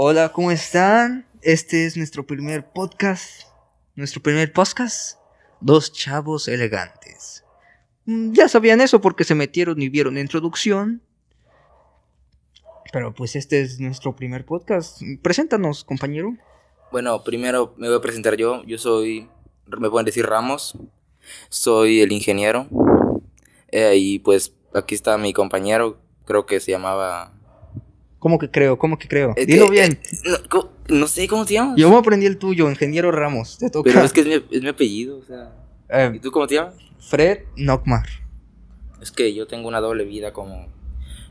[0.00, 1.26] Hola, ¿cómo están?
[1.42, 3.48] Este es nuestro primer podcast.
[3.96, 5.18] Nuestro primer podcast.
[5.60, 7.44] Dos chavos elegantes.
[8.04, 11.02] Mm, Ya sabían eso porque se metieron y vieron la introducción.
[12.92, 15.02] Pero pues este es nuestro primer podcast.
[15.20, 16.32] Preséntanos, compañero.
[16.92, 18.62] Bueno, primero me voy a presentar yo.
[18.66, 19.28] Yo soy,
[19.66, 20.78] me pueden decir Ramos.
[21.48, 22.68] Soy el ingeniero.
[23.72, 26.00] Eh, y pues aquí está mi compañero.
[26.24, 27.34] Creo que se llamaba.
[28.18, 28.78] ¿Cómo que creo?
[28.78, 29.34] ¿Cómo que creo?
[29.46, 30.00] Dilo bien.
[30.24, 30.58] eh,
[30.88, 31.76] no, sé cómo te llamas.
[31.76, 33.58] Yo me aprendí el tuyo, ingeniero Ramos.
[33.58, 33.90] Te toca.
[33.92, 35.18] Pero es que es mi, es mi apellido.
[35.18, 35.52] O sea.
[35.88, 36.74] Eh, ¿Y tú cómo te llamas?
[36.98, 38.06] Fred Nockmar.
[39.00, 40.66] Es que yo tengo una doble vida como,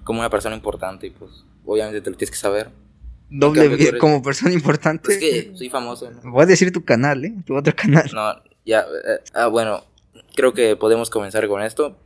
[0.06, 1.08] como una persona importante.
[1.08, 2.70] Y pues obviamente te lo tienes que saber.
[3.30, 5.12] Doble vida eres- como persona importante.
[5.12, 6.10] Es que soy famoso.
[6.10, 6.32] ¿no?
[6.32, 7.34] Voy a decir tu canal, ¿eh?
[7.46, 8.10] Tu otro canal.
[8.14, 8.34] No,
[8.66, 8.82] ya.
[8.82, 9.84] eh, ah, bueno,
[10.36, 11.98] creo que podemos comenzar con esto.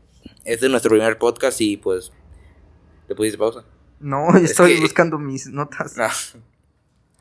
[0.44, 2.12] Este es nuestro primer podcast y pues.
[3.08, 3.64] ¿Le pusiste pausa?
[4.02, 5.96] No, Es estoy que- buscando mis notas.
[5.98, 6.08] No.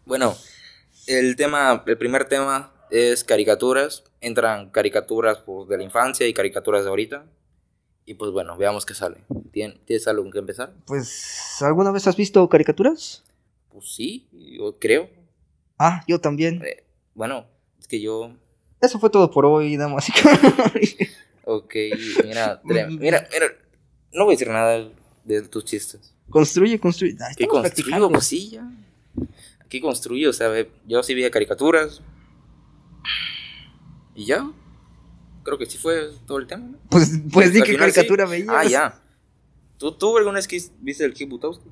[0.07, 0.37] Bueno,
[1.07, 4.05] el tema, el primer tema es caricaturas.
[4.21, 7.25] Entran caricaturas pues, de la infancia y caricaturas de ahorita.
[8.07, 9.19] Y pues bueno, veamos qué sale.
[9.53, 10.73] ¿Tien- ¿Tienes algo que empezar?
[10.87, 13.23] Pues, ¿alguna vez has visto caricaturas?
[13.71, 15.09] Pues sí, yo creo.
[15.79, 16.61] Ah, yo también.
[16.65, 17.47] Eh, bueno,
[17.79, 18.33] es que yo.
[18.81, 20.13] Eso fue todo por hoy, damas y
[21.45, 21.75] Ok,
[22.25, 23.27] mira, mira, mira.
[24.13, 24.89] No voy a decir nada
[25.25, 26.15] de tus chistes.
[26.31, 27.17] Construye, construye.
[27.21, 28.11] Ah, ¿Qué estamos construyo?
[28.11, 28.71] Pues sí, ya.
[29.61, 30.51] Aquí construyo, o sea,
[30.87, 32.03] yo sí veía caricaturas.
[34.15, 34.51] Y ya.
[35.43, 36.79] Creo que sí fue todo el tema, ¿no?
[36.91, 38.31] Pues, pues di final caricatura sí.
[38.33, 38.49] veías.
[38.51, 39.01] Ah, ya.
[39.79, 41.69] ¿Tú, tú alguna vez que viste el Kid Butowski?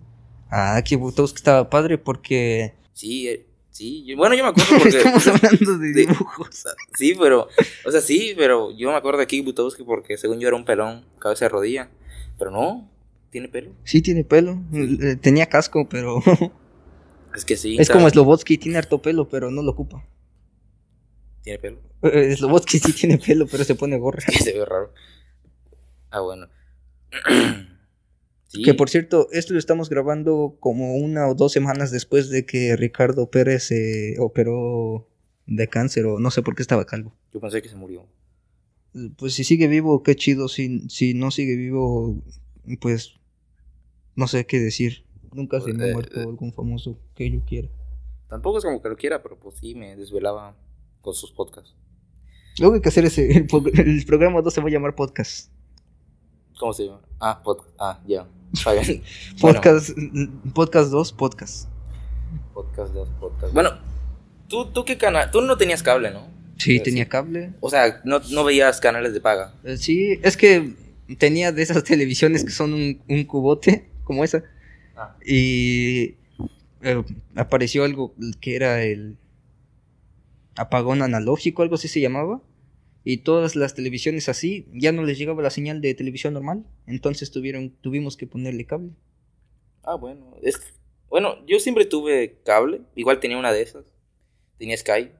[0.50, 4.04] Ah, que Butowski estaba padre porque Sí, eh, sí.
[4.06, 4.88] yo- bueno, yo me acuerdo porque...
[4.96, 6.64] estamos hablando de dibujos.
[6.96, 7.48] Sí, pero...
[7.84, 10.64] O sea, sí, pero yo me acuerdo de Kid Butowski porque según yo era un
[10.64, 11.90] pelón, cabeza de rodilla.
[12.38, 12.88] Pero no,
[13.30, 13.72] tiene pelo.
[13.84, 14.62] Sí, tiene pelo.
[14.72, 16.20] Eh, Tenía casco, pero
[17.34, 17.76] Es que sí.
[17.78, 20.04] es como Slobotsky, tiene harto pelo, pero no lo ocupa.
[21.42, 21.80] Tiene pelo.
[22.02, 24.22] Eh, Slobotsky sí tiene pelo, pero se pone gorra.
[24.42, 24.92] Se ve raro.
[26.10, 26.48] Ah, bueno.
[28.50, 28.62] Sí.
[28.62, 32.76] Que por cierto, esto lo estamos grabando como una o dos semanas después de que
[32.76, 35.06] Ricardo Pérez se operó
[35.47, 37.14] de cáncer o no sé por qué estaba calvo.
[37.30, 38.06] Yo pensé que se murió.
[39.19, 40.48] Pues si sigue vivo, qué chido.
[40.48, 42.22] Si, si no sigue vivo,
[42.76, 43.18] pues
[44.14, 45.04] no sé qué decir.
[45.32, 46.24] Nunca se me ha Eh, muerto eh.
[46.24, 47.68] algún famoso que yo quiera.
[48.28, 50.54] Tampoco es como que lo quiera, pero pues sí, me desvelaba
[51.00, 51.74] con sus podcasts.
[52.58, 53.30] Luego hay que hacer ese.
[53.36, 55.50] El, pro- el programa 2 se va a llamar podcast.
[56.58, 57.00] ¿Cómo se llama?
[57.20, 57.70] Ah, podcast.
[57.78, 58.26] Ah, ya.
[58.64, 58.82] Bueno,
[59.60, 59.90] Podcast,
[60.54, 61.68] podcast 2, podcast.
[62.54, 63.52] podcast, dos podcast.
[63.52, 63.70] Bueno,
[64.48, 65.30] ¿tú, tú qué canal?
[65.30, 66.26] Tú no tenías cable, ¿no?
[66.56, 67.52] Sí, Eh, tenía cable.
[67.60, 69.54] O sea, no, no veías canales de paga.
[69.64, 70.74] Eh, Sí, es que
[71.16, 74.44] tenía de esas televisiones que son un, un cubote, como esa.
[74.96, 75.16] Ah.
[75.24, 76.16] Y
[76.82, 77.02] eh,
[77.34, 79.16] apareció algo que era el
[80.56, 82.42] apagón analógico, algo así se llamaba.
[83.04, 86.66] Y todas las televisiones así, ya no les llegaba la señal de televisión normal.
[86.86, 88.91] Entonces tuvieron, tuvimos que ponerle cable.
[89.82, 90.36] Ah, bueno.
[90.42, 90.60] Es,
[91.08, 92.82] bueno, yo siempre tuve cable.
[92.97, 93.86] Igual tenía una de esas.
[94.58, 95.10] Tenía Sky.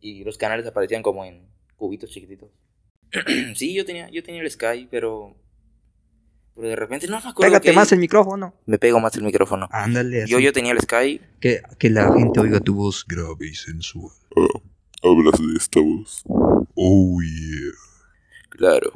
[0.00, 2.50] Y los canales aparecían como en cubitos chiquititos.
[3.54, 5.36] sí, yo tenía, yo tenía el Sky, pero.
[6.54, 7.40] Pero de repente no me acuerdo.
[7.50, 8.54] Pégate que- más el micrófono.
[8.66, 9.68] Me pego más el micrófono.
[9.70, 10.32] Ándale, así.
[10.32, 11.20] Yo, yo tenía el Sky.
[11.40, 13.04] Que, que la gente oiga tu voz.
[13.08, 14.12] grave y sensual.
[15.02, 16.22] hablas de esta voz.
[16.74, 17.72] Oh yeah.
[18.50, 18.92] Claro.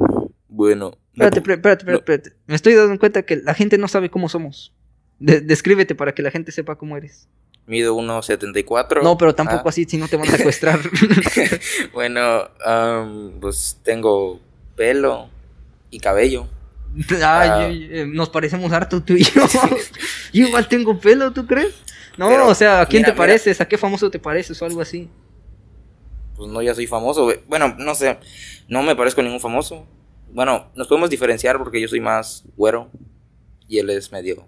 [0.49, 0.99] Bueno.
[1.15, 1.97] Espérate, espérate, espérate, No.
[1.99, 2.32] espérate.
[2.47, 4.75] Me estoy dando cuenta que la gente no sabe cómo somos.
[5.19, 7.26] De- descríbete para que la gente sepa cómo eres.
[7.66, 9.03] Mido 1.74.
[9.03, 10.78] No, pero tampoco Ah, así, si no te van a secuestrar.
[11.93, 12.49] bueno,
[13.41, 14.41] pues tengo
[14.77, 15.28] pelo
[15.91, 16.47] y cabello.
[17.22, 17.69] Ah.
[17.71, 19.43] eh, nos parecemos harto tú y yo.
[20.32, 21.75] yo igual tengo pelo, ¿tú crees?
[22.16, 23.60] No, Pero, o sea, ¿a quién mira, te pareces?
[23.60, 25.10] ¿A qué famoso te pareces o algo así?
[26.37, 27.31] Pues no, ya soy famoso.
[27.47, 28.19] Bueno, no sé.
[28.69, 29.87] No me parezco a ningún famoso.
[30.32, 32.91] Bueno, nos podemos diferenciar porque yo soy más güero
[33.69, 34.47] y él es medio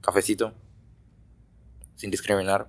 [0.00, 0.52] cafecito.
[1.96, 2.68] Sin discriminar.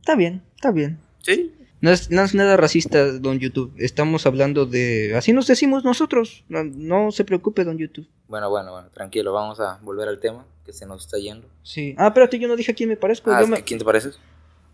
[0.00, 0.98] Está bien, está bien.
[1.22, 1.54] Sí.
[1.80, 3.72] No es, no es nada racista, don YouTube.
[3.78, 5.14] Estamos hablando de...
[5.16, 6.44] Así nos decimos nosotros.
[6.48, 8.06] No, no se preocupe, don YouTube.
[8.28, 9.32] Bueno, bueno, bueno, tranquilo.
[9.32, 11.48] Vamos a volver al tema que se nos está yendo.
[11.62, 11.94] Sí.
[11.96, 13.30] Ah, espérate, yo no dije a quién me parezco.
[13.32, 14.18] Ah, Yo me- ¿quién te pareces?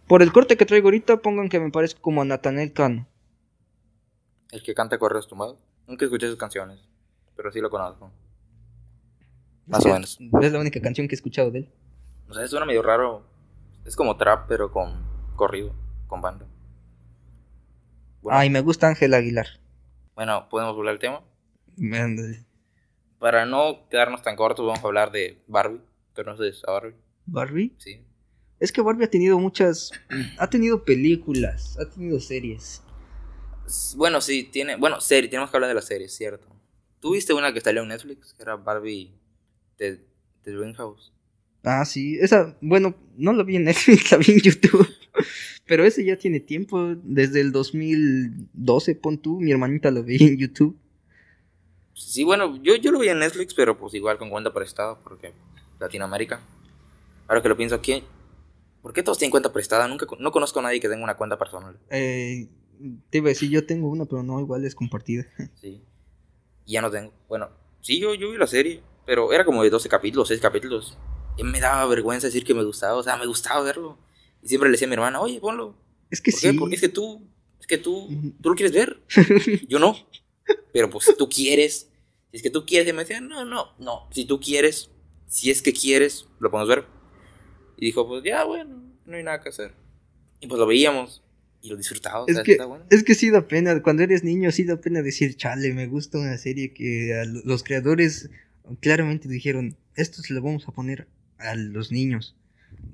[0.09, 3.07] Por el corte que traigo ahorita, pongan que me parezco como a Natanel Cano.
[4.51, 5.59] El que canta Correos Tumbados.
[5.87, 6.81] Nunca escuché sus canciones,
[7.37, 8.11] pero sí lo conozco.
[9.67, 10.19] Más Sí, o menos.
[10.43, 11.69] Es la única canción que he escuchado de él.
[12.29, 13.25] O sea, suena medio raro.
[13.85, 15.05] Es como trap, pero con
[15.37, 15.75] corrido,
[16.07, 16.47] con banda.
[18.23, 19.47] Bueno, Ay, me gusta Ángel Aguilar.
[20.15, 21.23] bueno, podemos volver al tema.
[21.79, 22.45] Ándale.
[23.19, 25.81] Para no quedarnos tan cortos, vamos a hablar de Barbie.
[26.15, 26.97] ¿Conoces a Barbie?
[27.27, 27.75] ¿Barbie?
[27.79, 28.03] Sí.
[28.59, 29.93] Es que Barbie ha tenido muchas.
[30.39, 32.83] Ha tenido películas, ha tenido series.
[33.97, 34.77] Bueno, sí, tiene.
[34.77, 36.47] Bueno, serie, tenemos que hablar de la serie, cierto.
[37.01, 38.35] ¿Tú viste una que salió en Netflix?
[38.35, 39.13] Que era Barbie
[39.79, 40.05] de,
[40.45, 41.13] de Dreamhouse.
[41.67, 42.17] Ah, sí.
[42.21, 44.89] Esa, bueno, no la vi en Netflix, la vi en YouTube.
[45.67, 46.95] Pero ese ya tiene tiempo.
[47.03, 49.41] Desde el 2012, pon tú.
[49.41, 50.79] Mi hermanita lo veía en YouTube.
[51.93, 55.33] Sí, bueno, yo, yo lo vi en Netflix, pero pues igual con cuenta prestada, porque
[55.81, 56.41] Latinoamérica.
[57.27, 58.05] Ahora que lo pienso aquí,
[58.81, 59.89] ¿por qué todos tienen cuenta prestada?
[59.89, 61.77] Nunca, no conozco a nadie que tenga una cuenta personal.
[61.91, 62.47] Eh,
[63.11, 65.27] te iba a decir, yo tengo una, pero no, igual es compartida.
[65.61, 65.83] Sí.
[66.65, 67.13] Ya no tengo.
[67.29, 67.49] Bueno,
[67.81, 70.97] sí, yo, yo vi la serie, pero era como de 12 capítulos, 6 capítulos.
[71.45, 73.99] Me daba vergüenza decir que me gustaba, o sea, me gustaba verlo.
[74.43, 75.77] Y siempre le decía a mi hermana, oye, ponlo.
[76.11, 76.51] Es que ¿Por sí.
[76.51, 76.59] qué?
[76.59, 77.27] Porque es que tú,
[77.61, 78.09] es que tú,
[78.41, 79.01] tú lo quieres ver.
[79.69, 79.97] Yo no.
[80.73, 81.91] Pero pues tú quieres.
[82.31, 84.09] Si es que tú quieres, y me decía, no, no, no.
[84.13, 84.91] Si tú quieres,
[85.27, 86.85] si es que quieres, lo podemos ver.
[87.77, 89.75] Y dijo, pues ya, bueno, no hay nada que hacer.
[90.41, 91.23] Y pues lo veíamos
[91.63, 92.23] y lo disfrutaba.
[92.23, 92.85] o Es sea, que, bueno.
[92.91, 96.19] es que sí da pena, cuando eres niño sí da pena decir, chale, me gusta
[96.19, 98.31] una serie que a los creadores
[98.81, 102.35] claramente dijeron, esto se lo vamos a poner a los niños.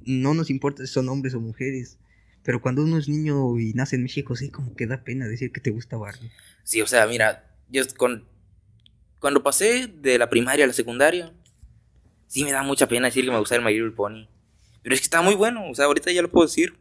[0.04, 1.98] No nos importa si son hombres o mujeres,
[2.42, 5.52] pero cuando uno es niño y nace en México, sí como que da pena decir
[5.52, 6.30] que te gusta Barbie.
[6.64, 8.24] Sí, o sea, mira, yo con,
[9.20, 11.32] cuando pasé de la primaria a la secundaria,
[12.26, 14.26] sí me da mucha pena decir que me gusta el My Little Pony.
[14.82, 16.74] Pero es que está muy bueno, o sea, ahorita ya lo puedo decir.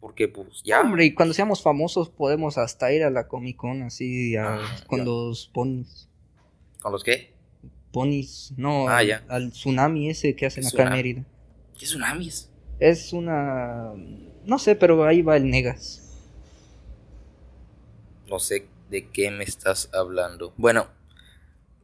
[0.00, 0.80] Porque pues ya.
[0.80, 4.84] Hombre, y cuando seamos famosos podemos hasta ir a la Comic Con así a- Ah,
[4.86, 5.04] con ya.
[5.04, 6.08] los ponis.
[6.80, 7.34] ¿Con los qué?
[7.96, 9.24] Ponis, no, Ah, al, ya.
[9.26, 10.92] al tsunami ese que hacen acá en.
[10.92, 11.24] Mérida.
[11.78, 12.50] ¿Qué tsunamis?
[12.78, 13.94] Es una...
[14.44, 16.02] No sé, pero ahí va el Negas.
[18.28, 20.52] No sé de qué me estás hablando.
[20.58, 20.88] Bueno,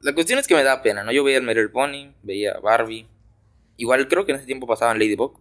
[0.03, 1.13] la cuestión es que me da pena, ¿no?
[1.13, 3.07] Yo veía el Little Pony, veía Barbie.
[3.79, 5.41] Igual creo que en ese tiempo pasaban Ladybug.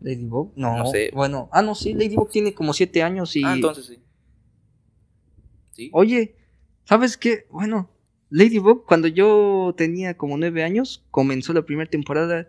[0.00, 0.52] ¿Ladybug?
[0.56, 1.10] No, No sé.
[1.12, 3.44] Bueno, ah, no, sí, Ladybug tiene como siete años y...
[3.44, 3.98] Ah, entonces sí.
[5.72, 5.90] Sí.
[5.92, 6.36] Oye,
[6.84, 7.46] ¿sabes qué?
[7.50, 7.90] Bueno,
[8.30, 12.48] Ladybug, cuando yo tenía como nueve años, comenzó la primera temporada.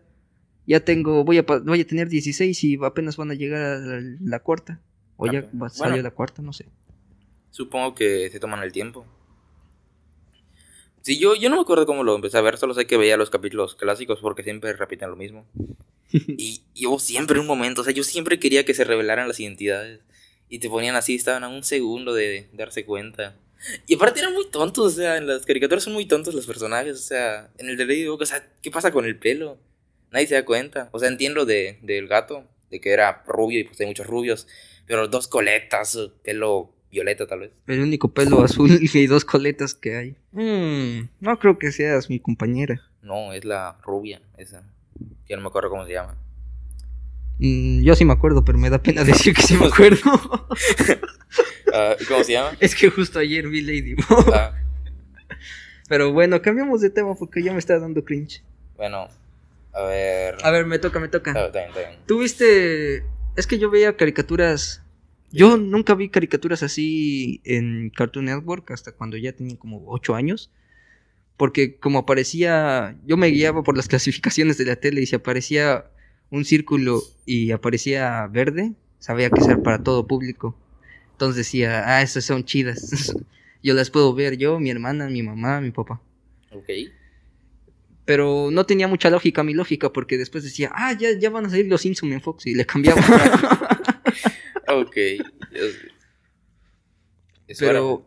[0.66, 4.18] Ya tengo, voy a, voy a tener 16 y apenas van a llegar a la,
[4.22, 4.82] la cuarta.
[5.16, 6.04] O ya va, salió Bueno.
[6.04, 6.66] la cuarta, no sé.
[7.52, 9.06] Supongo que se toman el tiempo.
[11.02, 13.16] Sí, yo, yo no me acuerdo cómo lo empecé a ver, solo sé que veía
[13.16, 15.46] los capítulos clásicos porque siempre repiten lo mismo.
[16.12, 19.40] y, y hubo siempre un momento, o sea, yo siempre quería que se revelaran las
[19.40, 20.02] identidades.
[20.50, 23.36] Y te ponían así, estaban a un segundo de darse cuenta.
[23.86, 26.98] Y aparte eran muy tontos, o sea, en las caricaturas son muy tontos los personajes,
[26.98, 29.58] o sea, en el de Ladybug, o sea, ¿qué pasa con el pelo?
[30.12, 30.90] Nadie se da cuenta.
[30.92, 34.48] O sea, entiendo de, del gato, de que era rubio y pues hay muchos rubios,
[34.86, 37.52] pero dos coletas, pelo violeta tal vez.
[37.68, 40.16] El único pelo azul y dos coletas que hay.
[40.32, 42.82] Mm, no creo que seas mi compañera.
[43.02, 44.64] No, es la rubia, esa.
[45.28, 46.18] Ya no me acuerdo cómo se llama.
[47.40, 50.48] Mm, yo sí me acuerdo, pero me da pena decir que sí me acuerdo.
[51.74, 52.58] Ah, ¿Cómo se llama?
[52.60, 54.34] es que justo ayer vi Ladybug.
[54.34, 54.54] Ah,
[55.90, 58.44] Pero bueno, cambiamos de tema porque ya me está dando cringe.
[58.76, 59.08] bueno,
[59.74, 60.38] a ver.
[60.44, 61.32] A ver, me toca, me toca.
[61.32, 62.00] Está, bien, está bien.
[62.08, 63.04] ¿Tú viste?
[63.36, 64.82] Es que yo veía caricaturas.
[65.32, 70.50] Yo nunca vi caricaturas así en Cartoon Network hasta cuando ya tenía como 8 años.
[71.36, 75.86] Porque como aparecía, yo me guiaba por las clasificaciones de la tele y si aparecía
[76.30, 80.58] un círculo y aparecía verde, sabía que era para todo público.
[81.12, 83.14] Entonces decía, ah, esas son chidas.
[83.64, 86.02] yo las puedo ver yo, mi hermana, mi mamá, mi papá.
[86.52, 86.70] Ok.
[88.06, 91.50] Pero no tenía mucha lógica mi lógica porque después decía, ah, ya, ya van a
[91.50, 93.02] salir los Simpson en Fox y le cambiaba.
[94.70, 94.98] Ok.
[97.58, 98.06] Pero,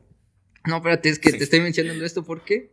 [0.66, 2.70] no, espérate, es que te estoy mencionando esto porque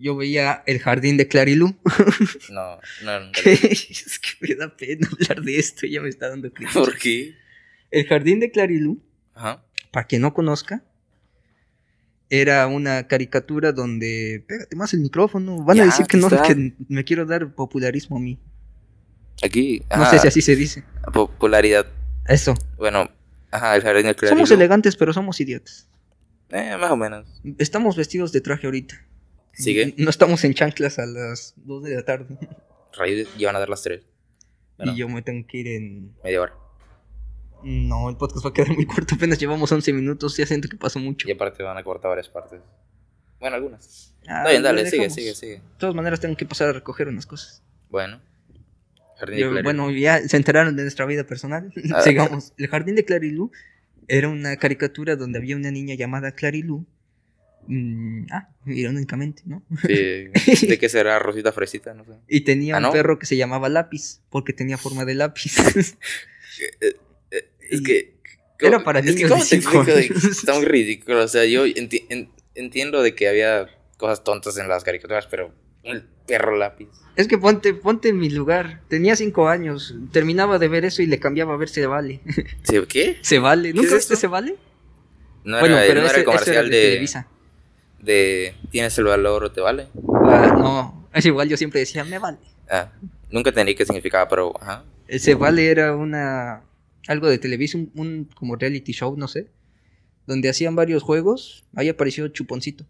[0.00, 1.76] yo veía el jardín de Clarilú.
[2.50, 3.30] No, no, no.
[3.44, 6.72] es que me da pena hablar de esto, ya me está dando cringe.
[6.72, 7.34] ¿Por qué?
[7.90, 9.00] El jardín de Clarilú,
[9.34, 9.64] Ajá.
[9.92, 10.82] para quien no conozca,
[12.28, 14.44] era una caricatura donde.
[14.46, 15.62] Pégate más el micrófono.
[15.64, 16.42] Van a decir que no, está.
[16.42, 18.38] que me quiero dar popularismo a mí.
[19.42, 19.82] Aquí.
[19.90, 20.84] No ajá, sé si así se dice.
[21.12, 21.86] Popularidad.
[22.26, 22.54] Eso.
[22.78, 23.10] Bueno,
[23.50, 25.88] ajá, el jardín del Somos elegantes, pero somos idiotas.
[26.50, 27.26] Eh, más o menos.
[27.58, 29.04] Estamos vestidos de traje ahorita.
[29.52, 29.94] Sigue.
[29.98, 32.38] No estamos en chanclas a las 2 de la tarde.
[32.96, 34.02] Rayos, ya van a dar las tres.
[34.76, 36.14] Bueno, Y yo me tengo que ir en.
[36.24, 36.54] media hora.
[37.62, 39.14] No, el podcast va a quedar muy corto.
[39.14, 40.36] Apenas llevamos 11 minutos.
[40.36, 41.28] Ya siento que pasó mucho.
[41.28, 42.60] Y aparte van a cortar varias partes.
[43.38, 44.14] Bueno, algunas.
[44.26, 45.52] Ah, Está bien, dale, sigue, sigue, sigue.
[45.56, 47.62] De todas maneras, tengo que pasar a recoger unas cosas.
[47.90, 48.20] Bueno.
[49.18, 49.64] Jardín Y, del Clarilú.
[49.64, 51.72] bueno, ya se enteraron de nuestra vida personal.
[51.94, 52.00] Ah.
[52.04, 52.54] Sigamos.
[52.56, 53.50] El jardín de Clarilú
[54.08, 56.86] era una caricatura donde había una niña llamada Clarilú
[57.66, 59.62] Mm, ah, irónicamente, ¿no?
[59.86, 60.26] Sí,
[60.66, 61.94] ¿De qué será Rosita Fresita?
[61.94, 62.12] No sé.
[62.28, 62.92] Y tenía ¿Ah, un no?
[62.92, 65.54] perro que se llamaba Lápiz, porque tenía forma de lápiz.
[67.70, 68.14] Es Y que.
[68.58, 70.28] era para es que niños ¿cómo te explico?
[70.28, 71.22] Está muy ridículo.
[71.24, 75.54] O sea, yo enti- en- entiendo de que había cosas tontas en las caricaturas, pero
[75.84, 76.88] el perro lápiz.
[77.16, 78.80] es que ponte, ponte en mi lugar.
[78.88, 79.94] Tenía cinco años.
[80.12, 82.20] Terminaba de ver eso y le cambiaba a ver Se Vale.
[82.64, 83.18] ¿Sí, ¿Qué?
[83.22, 83.72] Se Vale.
[83.72, 84.16] ¿Nunca es viste?
[84.16, 84.56] Se Vale?
[85.44, 87.28] No era, bueno, no pero era ese, el ese comercial era de, de, Televisa.
[88.02, 89.88] De ¿Tienes el valor o te vale?
[90.24, 92.38] Ah, no, es igual yo siempre decía, me vale.
[92.70, 92.92] Ah,
[93.30, 94.84] nunca entendí qué significaba, pero ajá.
[95.18, 96.62] Se Vale era una
[97.08, 99.50] algo de Televisa, un, como reality show, no sé,
[100.26, 101.64] donde hacían varios juegos.
[101.74, 102.86] Ahí apareció Chuponcito.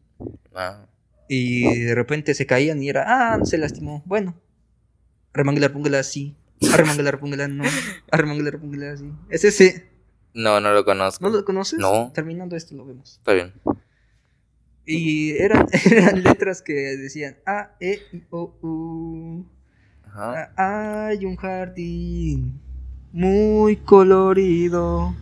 [0.54, 0.84] Ah,
[1.28, 4.02] Y de repente se caían y era, ah, se lastimó.
[4.04, 4.34] Bueno,
[5.32, 6.36] arremangular, póngala así.
[6.72, 7.64] Arremangular, póngala, no.
[8.10, 9.10] Arremangular, póngala así.
[9.30, 9.88] Es ese.
[10.34, 11.24] No, no lo conozco.
[11.24, 11.78] ¿No lo conoces?
[11.78, 12.12] No.
[12.14, 13.16] Terminando esto lo vemos.
[13.18, 13.52] Está bien.
[14.92, 19.46] Y eran, eran letras que decían A, E, I, O, U.
[20.04, 20.52] Ajá.
[20.56, 22.60] Ah, Hay un jardín
[23.12, 25.14] muy colorido.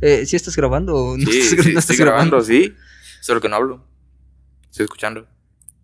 [0.00, 2.74] Eh, ¿Sí estás grabando o no Sí, estás, sí, no estoy estás grabando, sí.
[3.20, 3.84] Solo que no hablo.
[4.70, 5.26] Estoy escuchando.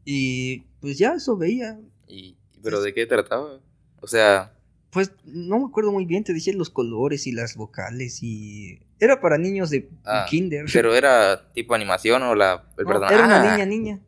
[0.04, 1.78] Y pues ya eso veía.
[2.08, 3.60] Y, ¿Pero de qué trataba?
[4.00, 4.52] O sea,
[4.90, 8.80] Pues no me acuerdo muy bien, te decía los colores y las vocales y...
[8.98, 10.66] Era para niños de Ah, kinder.
[10.72, 13.52] ¿pero era tipo animación o la, el No, era una Ah.
[13.52, 14.00] niña, niña.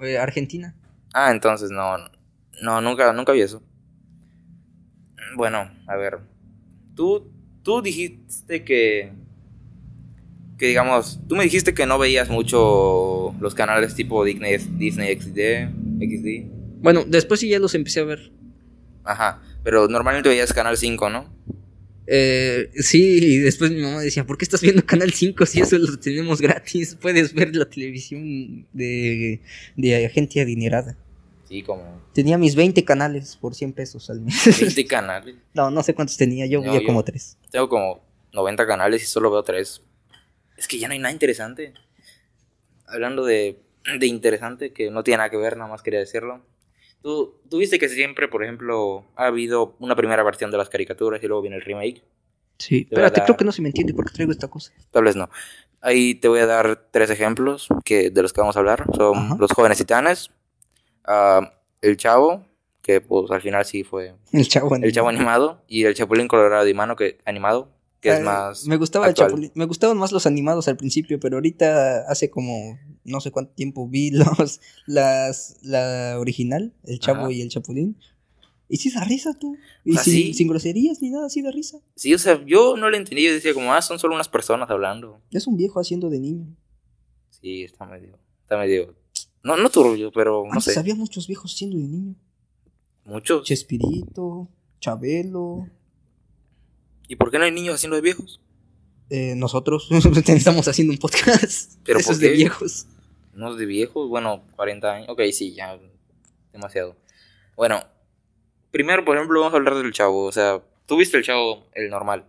[0.00, 0.74] Eh, argentina.
[1.14, 1.96] Ah, entonces no.
[2.62, 3.62] No, nunca, nunca vi eso.
[5.36, 6.18] Bueno, a ver.
[6.94, 7.30] Tú,
[7.62, 9.12] tú dijiste que.
[10.58, 11.20] Que digamos.
[11.28, 15.70] Tú me dijiste que no veías mucho los canales tipo Disney, Disney XD.
[16.00, 16.82] XD.
[16.82, 18.32] Bueno, después sí ya los empecé a ver.
[19.04, 19.40] Ajá.
[19.62, 21.32] Pero normalmente veías Canal 5, ¿no?
[22.06, 25.78] Eh, sí, y después mi mamá decía, ¿por qué estás viendo Canal 5 si eso
[25.78, 26.96] lo tenemos gratis?
[27.00, 29.40] Puedes ver la televisión de,
[29.76, 30.96] de gente adinerada.
[31.48, 34.34] Sí, como Tenía mis 20 canales por 100 pesos al mes.
[34.60, 35.36] 20 canales.
[35.54, 37.36] no, no sé cuántos tenía, yo No, veía yo- como 3.
[37.50, 38.02] Tengo como
[38.32, 39.82] 90 canales y solo veo 3.
[40.56, 41.74] Es que ya no hay nada interesante.
[42.86, 43.58] Hablando de,
[43.98, 46.44] de interesante, que no tiene nada que ver, nada más quería decirlo.
[47.02, 51.22] Tú, tú viste que siempre, por ejemplo, ha habido una primera versión de las caricaturas
[51.22, 52.02] y luego viene el remake.
[52.58, 54.72] Sí, dar- creo que no se me entiende por qué traigo esta cosa.
[54.90, 55.30] Tal vez no.
[55.80, 58.84] Ahí te voy a dar tres ejemplos que, de los que vamos a hablar.
[58.94, 59.36] Son Ajá.
[59.38, 60.30] Los Jóvenes Titanes,
[61.06, 62.44] ah, El Chavo,
[62.82, 64.76] que pues al final sí fue El chavo.
[64.76, 68.66] El Chavo animado, y El Chapulín Colorado animado, que, animado, que es Eh, más...
[68.66, 69.28] Me gustaba el actual.
[69.30, 69.52] Chapulín.
[69.54, 73.88] Me gustaban más los animados al principio, pero ahorita hace como no sé cuánto tiempo
[73.88, 77.32] vi los las la original, el Chavo Ajá.
[77.32, 77.96] y el Chapulín.
[78.68, 79.56] Y sí da risa tú.
[79.84, 80.34] Y Ah, sin, sí.
[80.34, 81.78] sin groserías ni nada, sí da risa.
[81.96, 83.24] Sí, o sea, yo no lo entendí.
[83.24, 85.20] Yo decía como, ah, son solo unas personas hablando.
[85.32, 86.46] Es un viejo haciendo de niño.
[87.30, 88.94] Sí, está medio, está medio,
[89.42, 92.14] no, no turbio, pero no Antes sé, había muchos viejos siendo de niño.
[93.04, 93.44] muchos.
[93.44, 95.66] Chespirito, Chabelo,
[97.10, 98.40] ¿Y por qué no hay niños haciendo de viejos?
[99.10, 99.88] eh, nosotros
[100.28, 101.74] estamos haciendo un podcast.
[101.84, 102.86] ¿Pero Eso por es de viejos.
[103.34, 105.08] No de viejos, bueno, 40 años.
[105.08, 105.76] Ok, sí, ya,
[106.52, 106.94] demasiado.
[107.56, 107.82] Bueno,
[108.70, 110.24] primero, por ejemplo, vamos a hablar del chavo.
[110.26, 112.24] O sea, tú viste el chavo, el normal.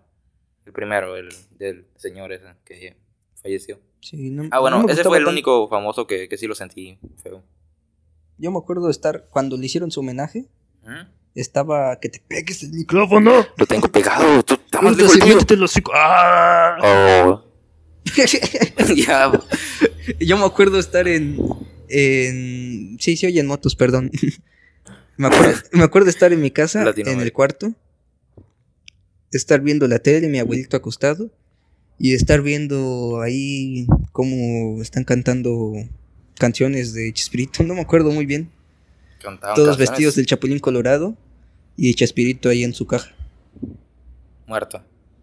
[0.65, 2.97] El primero, el del señor ese que
[3.35, 3.79] falleció.
[4.00, 6.55] Sí, no- Ah, bueno, no me ese fue el único famoso que, que sí lo
[6.55, 7.43] sentí feo.
[8.39, 10.47] Yo me acuerdo de estar cuando le hicieron su homenaje.
[10.81, 11.07] ¿Mm?
[11.35, 13.31] Estaba que te pegues el micrófono.
[13.55, 15.69] Lo tengo pegado, tú el.
[15.93, 16.77] ¡Ah!
[16.81, 17.43] Oh,
[18.95, 19.31] ya,
[20.19, 21.38] Yo me acuerdo estar en,
[21.89, 22.97] en...
[23.00, 24.11] Sí, sí oyen motos, perdón.
[25.17, 27.73] me, acuerdo, me acuerdo estar en mi casa, en el cuarto.
[29.31, 31.31] Estar viendo la tele, mi abuelito acostado.
[31.97, 35.73] Y estar viendo ahí cómo están cantando
[36.38, 37.63] canciones de Chespirito.
[37.63, 38.50] No me acuerdo muy bien.
[39.21, 39.89] Cantaban Todos canciones.
[39.91, 41.15] vestidos del Chapulín Colorado.
[41.77, 43.13] Y Chespirito ahí en su caja.
[44.51, 44.79] Muerto.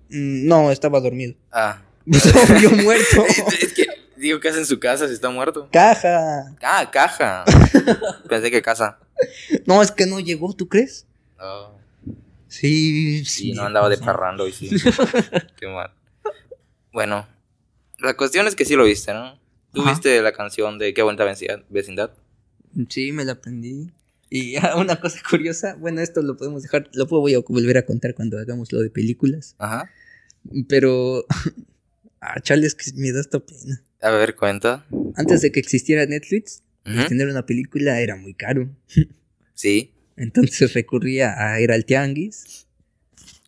[0.09, 1.35] Mm, No, estaba dormido.
[1.53, 1.83] Ah.
[2.63, 3.27] Yo muerto.
[3.61, 3.85] es que
[4.17, 5.69] digo que hace en su casa si está muerto.
[5.71, 6.55] Caja.
[6.63, 7.45] Ah, caja.
[8.29, 8.99] Pensé que casa.
[9.67, 11.07] No, es que no llegó, ¿tú crees?
[11.37, 11.77] No.
[12.47, 14.71] Sí, Sí, no andaba de pues, parrando y sí.
[15.57, 15.91] Qué mal.
[16.91, 17.29] Bueno,
[17.99, 19.39] la cuestión es que sí lo viste, ¿no?
[19.75, 19.91] ¿Tú Ajá.
[19.91, 21.25] viste la canción de Qué bonita
[21.69, 22.13] vecindad?
[22.89, 23.93] Sí, me la aprendí.
[24.31, 27.79] Y ya, una cosa curiosa, bueno, esto lo podemos dejar, lo puedo voy a volver
[27.79, 29.55] a contar cuando hagamos lo de películas.
[29.59, 29.91] Ajá.
[30.69, 31.27] Pero,
[32.21, 33.83] ah, chale, es que me da esta pena.
[34.01, 34.87] A ver, cuenta.
[35.17, 37.09] Antes de que existiera Netflix, Ujú.
[37.09, 38.69] tener una película era muy caro.
[39.55, 39.93] Sí.
[40.17, 42.67] Entonces recurría a ir al tianguis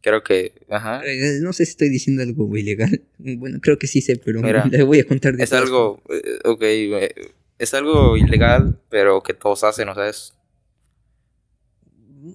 [0.02, 1.02] Creo que, ajá.
[1.04, 3.02] Eh, no sé si estoy diciendo algo ilegal.
[3.18, 6.38] Bueno, creo que sí sé, pero Mira, le voy a contar de Es algo, eh,
[6.44, 7.14] ok, eh,
[7.58, 10.32] es algo ilegal, pero que todos hacen, o sea, es...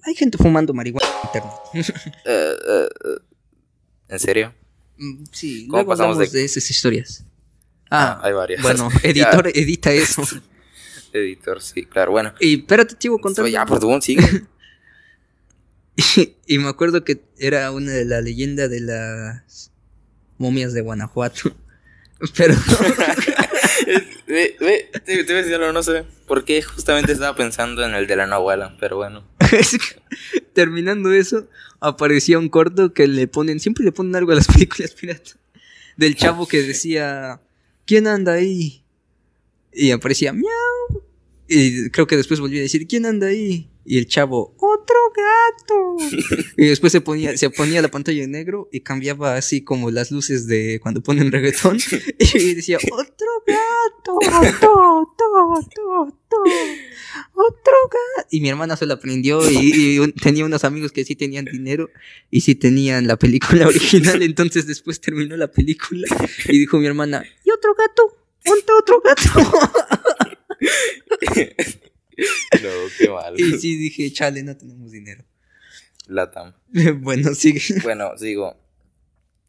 [0.04, 1.52] Hay gente fumando marihuana en internet.
[2.24, 3.18] eh, eh, eh,
[4.08, 4.54] ¿En serio?
[4.98, 6.44] Mm, sí, ¿Cómo luego pasamos de- de...
[6.44, 7.24] esas historias.
[7.90, 8.62] Ah, Ah, hay varias.
[8.62, 10.22] bueno, editor, edita eso.
[11.12, 12.34] editor, sí, claro, bueno.
[12.40, 13.42] Y espérate, contando.
[13.42, 14.44] Pues ya, tu sigue.
[16.46, 19.70] Y, me acuerdo que era una de la leyenda de las
[20.36, 21.56] momias de Guanajuato.
[22.36, 22.54] Pero
[24.26, 27.84] ve, ve, te, te voy a decir algo, no sé por qué justamente estaba pensando
[27.84, 29.24] en el de la Nahuala, pero bueno.
[30.52, 31.48] Terminando eso,
[31.80, 35.38] aparecía un corto que le ponen, siempre le ponen algo a las películas piratas.
[35.96, 37.40] Del chavo que decía,
[37.86, 38.82] ¿quién anda ahí?
[39.72, 41.02] Y aparecía, miau.
[41.48, 43.68] Y creo que después volvió a decir, ¿quién anda ahí?
[43.88, 45.96] Y el chavo, otro gato.
[46.56, 50.10] y después se ponía, se ponía la pantalla en negro y cambiaba así como las
[50.10, 51.78] luces de cuando ponen reggaetón.
[52.18, 54.18] y decía, otro gato,
[54.60, 56.36] to, to, to, to,
[57.34, 58.28] otro gato.
[58.30, 61.44] Y mi hermana se la aprendió y, y un- tenía unos amigos que sí tenían
[61.44, 61.88] dinero
[62.30, 64.20] y sí tenían la película original.
[64.22, 66.08] Entonces después terminó la película
[66.48, 68.16] y dijo mi hermana, ¿y otro gato?
[68.44, 69.50] ¿Ponte otro gato?
[72.62, 72.68] No,
[72.98, 73.34] qué mal.
[73.38, 75.24] y sí dije, chale, no tenemos dinero.
[76.06, 76.54] Latam.
[77.00, 77.60] bueno, sigue.
[77.82, 78.56] Bueno, sigo.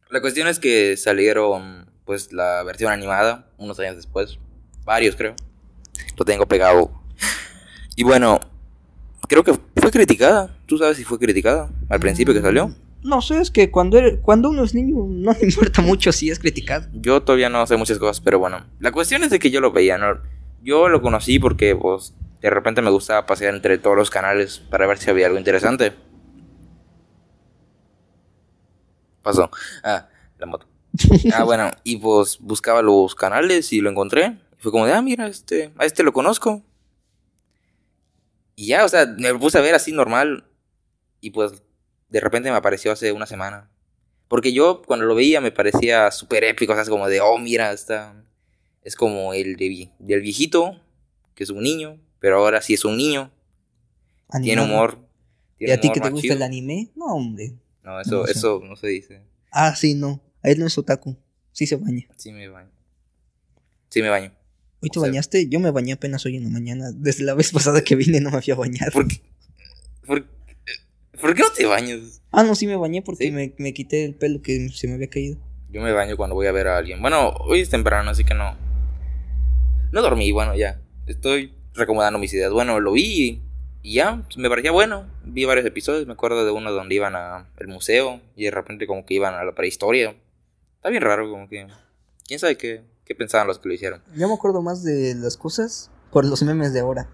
[0.09, 4.39] La cuestión es que salieron, pues, la versión animada unos años después.
[4.86, 5.36] Varios, creo.
[6.17, 6.91] Lo tengo pegado.
[7.95, 8.39] Y bueno,
[9.27, 10.57] creo que fue criticada.
[10.65, 12.74] ¿Tú sabes si fue criticada al principio que salió?
[13.03, 16.29] No sé, es que cuando, eres- cuando uno es niño no le importa mucho si
[16.29, 16.88] es criticado.
[16.93, 18.65] Yo todavía no sé muchas cosas, pero bueno.
[18.79, 20.19] La cuestión es de que yo lo veía, ¿no?
[20.63, 24.88] Yo lo conocí porque, pues, de repente me gustaba pasear entre todos los canales para
[24.88, 25.94] ver si había algo interesante.
[29.22, 29.50] Pasó.
[29.84, 30.67] Ah, la moto.
[31.34, 34.38] Ah, bueno, y pues buscaba los canales y lo encontré.
[34.58, 36.63] Fue como de, ah, mira, este, a este lo conozco.
[38.56, 40.46] Y ya, o sea, me puse a ver así normal.
[41.22, 41.51] Y pues,
[42.10, 43.70] de repente me apareció hace una semana.
[44.27, 47.38] Porque yo cuando lo veía me parecía súper épico, o sea, es como de, oh,
[47.38, 48.24] mira, está...
[48.81, 50.79] Es como el de, del viejito,
[51.35, 53.32] que es un niño, pero ahora sí es un niño.
[54.42, 55.00] Tiene humor.
[55.60, 56.36] ¿Y a ti que te gusta chido.
[56.36, 56.90] el anime?
[56.96, 57.53] No, hombre.
[57.84, 58.32] No, eso, No sé.
[58.34, 59.22] eso no se dice.
[59.51, 60.22] Ah, sí, no.
[60.44, 61.18] Él no es otaku.
[61.51, 62.06] Sí se baña.
[62.18, 62.70] Sí me baño.
[63.90, 64.32] Sí me baño.
[64.82, 65.48] ¿Hoy te O sea- bañaste?
[65.50, 66.92] Yo me bañé apenas hoy en la mañana.
[66.94, 68.92] Desde la vez pasada que vine no me había bañado.
[68.92, 69.22] ¿Por qué?
[70.06, 70.25] ¿Por,
[71.20, 72.22] ¿por qué no te bañas?
[72.32, 73.32] Ah, no, sí me bañé porque ¿Sí?
[73.32, 75.38] me, me quité el pelo que se me había caído.
[75.70, 77.01] Yo me baño cuando voy a ver a alguien.
[77.01, 78.56] Bueno, hoy es temprano, así que no.
[79.92, 80.80] No dormí, bueno, ya.
[81.08, 82.51] Estoy recomendando mis ideas.
[82.51, 83.42] Bueno, lo vi y,
[83.83, 85.05] y ya, me parecía bueno.
[85.24, 89.05] Vi varios episodios, me acuerdo de uno donde iban al museo y de repente como
[89.05, 90.16] que iban a la prehistoria.
[90.75, 91.68] Está bien raro, como que...
[92.25, 94.01] ¿Quién sabe qué, qué pensaban los que lo hicieron?
[94.16, 97.07] Yo me acuerdo más de las cosas por los memes de ahora.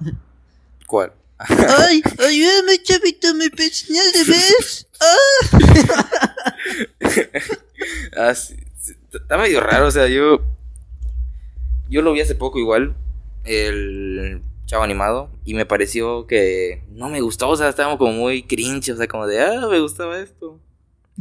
[0.88, 1.14] ¿Cuál?
[1.38, 2.02] ¡Ay!
[2.20, 3.34] ¡Ayúdame, chavito!
[3.36, 4.88] ¡Me señal de vez!
[8.16, 10.42] Ah, sí, sí, está medio raro, o sea, yo.
[11.90, 12.96] Yo lo vi hace poco igual,
[13.44, 18.44] el chavo animado, y me pareció que no me gustó, o sea, estaba como muy
[18.44, 20.60] cringe, o sea, como de, ah, me gustaba esto.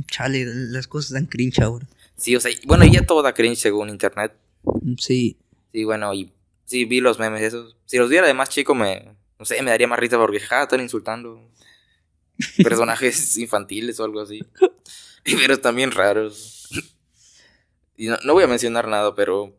[0.06, 1.86] Chale, las cosas dan cringe ahora.
[2.16, 4.32] Sí, o sea, bueno, ya todo da cringe según internet.
[4.98, 5.36] Sí.
[5.72, 6.32] Sí, bueno, y
[6.64, 7.76] sí, vi los memes esos.
[7.86, 10.62] Si los viera de más chico, me, no sé, me daría más risa porque, ja,
[10.62, 11.40] están insultando
[12.62, 14.40] personajes infantiles o algo así.
[15.24, 16.68] Pero también raros.
[17.96, 19.54] Y no, no voy a mencionar nada, pero...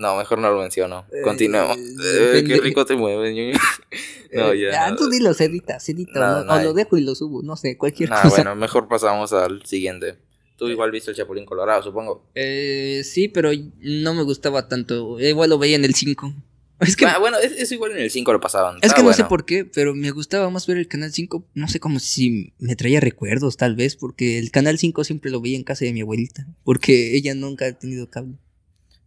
[0.00, 1.04] No, mejor no lo menciono.
[1.12, 1.76] Eh, Continuemos.
[1.76, 2.54] Eh, depende.
[2.54, 3.34] qué rico te mueves.
[3.34, 3.52] ñoño.
[4.32, 4.86] no, Eh, ya.
[4.86, 6.18] Ah, tú dilo, edita, edita.
[6.20, 6.60] Nada, o, no- nada.
[6.60, 8.36] o lo dejo y lo subo, no sé, cualquier Nah, cosa.
[8.36, 10.16] bueno, mejor pasamos al siguiente.
[10.56, 12.24] Tú igual viste el Chapulín Colorado, supongo.
[12.34, 15.20] Eh, sí, pero no me gustaba tanto.
[15.20, 16.32] Igual lo veía en el 5.
[16.80, 18.76] Es que, Ah, bueno, es- eso igual en el 5 lo pasaban.
[18.76, 21.44] es Está que no sé por qué, pero me gustaba más ver el canal 5.
[21.52, 25.42] No sé como si me traía recuerdos, tal vez, porque el canal 5 siempre lo
[25.42, 26.46] veía en casa de mi abuelita.
[26.64, 28.36] Porque ella nunca ha tenido cable.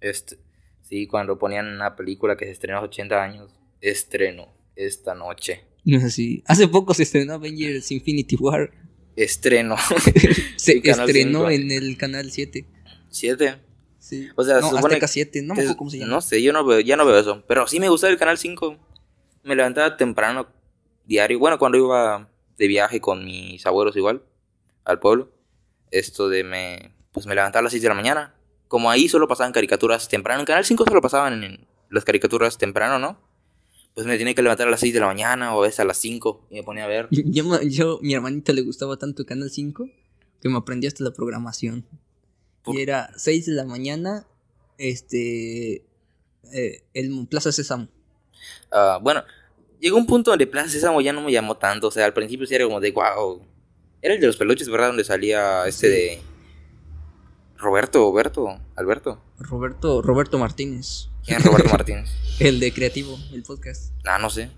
[0.01, 0.37] Este,
[0.93, 3.51] sí, cuando ponían una película que se estrenó hace 80 años,
[3.81, 5.63] estreno esta noche.
[5.85, 6.43] No sé si.
[6.45, 8.71] Hace poco se estrenó Avengers Infinity War.
[9.15, 9.75] Estreno.
[10.55, 11.49] Se estrenó 5.
[11.49, 12.65] en el canal 7.
[13.09, 13.57] ¿Siete?
[13.99, 14.29] Sí.
[14.35, 16.11] O sea, no, se supone Azteca 7, no me acuerdo cómo se llama.
[16.11, 17.43] No sé, yo no veo, ya no veo eso.
[17.47, 18.77] Pero sí me gustaba el canal 5.
[19.43, 20.47] Me levantaba temprano,
[21.05, 21.37] diario.
[21.37, 22.27] Bueno, cuando iba
[22.57, 24.23] de viaje con mis abuelos igual,
[24.83, 25.31] al pueblo.
[25.91, 26.91] Esto de me.
[27.11, 28.35] Pues me levantaba a las 6 de la mañana.
[28.73, 30.39] Como ahí solo pasaban caricaturas temprano.
[30.39, 33.19] En Canal 5 solo pasaban en las caricaturas temprano, ¿no?
[33.93, 35.83] Pues me tenía que levantar a las 6 de la mañana o a veces a
[35.85, 37.07] las 5 y me ponía a ver.
[37.11, 39.87] Yo, yo- mi hermanita le gustaba tanto Canal 5
[40.41, 41.85] que me aprendí hasta la programación.
[42.63, 44.25] ¿Por- Y era 6 de la mañana,
[44.79, 45.85] este,
[46.51, 47.89] eh, el Plaza Sésamo.
[48.71, 49.23] Ah, bueno,
[49.79, 51.89] llegó un punto donde Plaza Sésamo ya no me llamó tanto.
[51.89, 53.39] O sea, al principio sí era como de wow.
[54.01, 54.87] Era el de los peluches, ¿verdad?
[54.87, 55.93] Donde salía este Sí.
[55.93, 56.32] de.
[57.63, 59.21] Roberto, Roberto, Alberto.
[59.39, 62.09] Roberto, Roberto Martínez, ¿Quién es Roberto Martínez?
[62.39, 63.91] el de Creativo, el podcast.
[64.05, 64.49] Ah, no sé.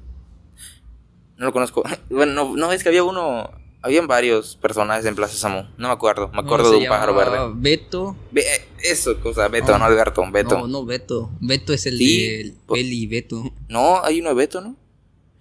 [1.38, 1.84] No lo conozco.
[2.10, 3.50] Bueno, no, no, es que había uno.
[3.82, 5.68] Habían varios personajes en Plaza Sésamo.
[5.78, 6.30] No me acuerdo.
[6.34, 7.38] Me acuerdo de un pájaro verde.
[7.54, 8.16] Beto.
[8.32, 9.78] Be- eh, eso, cosa, Beto, No.
[9.80, 10.58] no, Alberto, Beto.
[10.58, 11.30] No, no Beto.
[11.40, 13.44] Beto es el Sí, de Peli Beto.
[13.70, 14.76] No, hay uno de Beto, ¿no?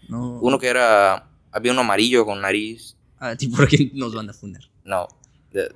[0.09, 0.39] No.
[0.41, 1.31] Uno que era.
[1.53, 2.97] Había uno amarillo con nariz.
[3.19, 4.61] Ah, sí, porque nos van a funar.
[4.85, 5.09] No.
[5.53, 5.75] de-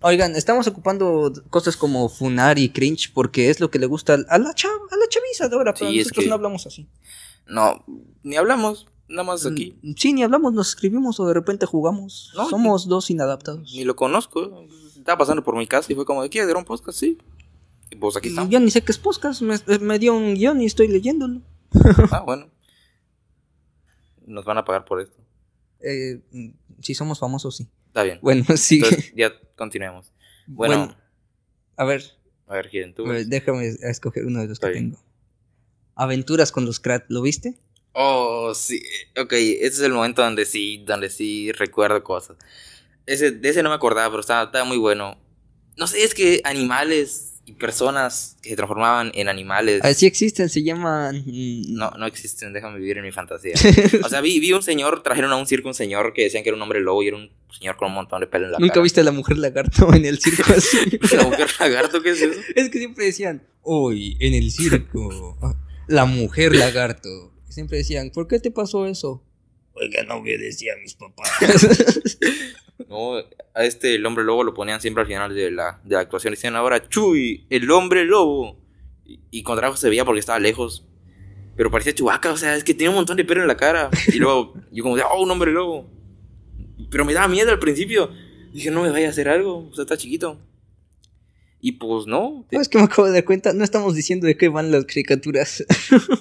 [0.00, 4.38] Oigan, estamos ocupando cosas como funar y cringe porque es lo que le gusta a
[4.38, 6.88] la, chav a la chaviza de ahora, pero Sí, es nosotros que- no hablamos así.
[7.46, 7.84] No,
[8.22, 8.86] ni hablamos.
[9.08, 9.76] Nada más aquí.
[9.82, 12.30] Mm, Sí, ni hablamos, nos escribimos o de repente jugamos.
[12.36, 13.72] No, Somos dos inadaptados.
[13.72, 14.64] Ni lo conozco.
[14.96, 16.98] Estaba pasando por mi casa y fue como de ¿quieres ver un podcast?
[16.98, 17.18] Sí.
[17.90, 18.50] Y pues aquí estamos.
[18.50, 21.40] Yo ni sé qué es podcast, me, me dio un guion y estoy leyéndolo.
[22.12, 22.48] Ah, bueno.
[24.26, 25.16] Nos van a pagar por esto.
[25.80, 26.48] Eh, mm,
[26.82, 27.66] si somos famosos, sí.
[27.88, 28.18] Está bien.
[28.22, 28.76] Bueno, sí.
[28.76, 30.12] Entonces, ya continuemos.
[30.46, 30.96] Bueno,
[31.76, 32.02] a ver,
[32.46, 33.06] a ver, Giren, tú.
[33.06, 34.92] a ver, déjame escoger uno de los Está que bien.
[34.92, 35.02] tengo.
[35.94, 37.58] Aventuras con los Krat, ¿lo viste?
[37.92, 38.80] Oh, sí.
[39.20, 42.36] Ok, ese es el momento donde sí, donde sí recuerdo cosas.
[43.06, 45.18] Ese, de ese no me acordaba, pero estaba, estaba muy bueno.
[45.76, 50.62] No sé, es que animales y personas que se transformaban en animales Así existen, se
[50.62, 51.24] llaman.
[51.26, 53.54] no, no existen, déjame vivir en mi fantasía.
[54.04, 56.50] O sea, vi, vi un señor, trajeron a un circo un señor que decían que
[56.50, 58.58] era un hombre lobo y era un señor con un montón de pelo en la
[58.58, 58.82] Nunca cara.
[58.82, 60.76] viste a la mujer lagarto en el circo así.
[61.16, 62.38] ¿La mujer lagarto qué es eso?
[62.54, 65.38] es que siempre decían, hoy en el circo,
[65.86, 67.32] la mujer lagarto.
[67.48, 69.24] Siempre decían, ¿por qué te pasó eso?
[69.80, 71.30] Oiga, no obedecía a mis papás.
[72.88, 76.00] No, a este, el hombre lobo, lo ponían siempre al final de la, de la
[76.00, 76.32] actuación.
[76.32, 78.56] Decían ahora, Chuy, el hombre lobo.
[79.04, 80.86] Y, y con trabajo se veía porque estaba lejos.
[81.56, 83.90] Pero parecía chubaca, o sea, es que tenía un montón de pelo en la cara.
[84.06, 85.90] Y luego, yo como de, oh, un hombre lobo.
[86.90, 88.10] Pero me daba miedo al principio.
[88.54, 90.40] Dije, no me vaya a hacer algo, o sea, está chiquito.
[91.60, 92.46] Y pues no.
[92.48, 93.52] te- ¿Sabes que me acabo de dar cuenta?
[93.52, 95.64] No estamos diciendo de qué van las caricaturas.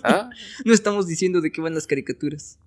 [0.04, 0.32] ¿Ah?
[0.66, 2.58] no estamos diciendo de qué van las caricaturas.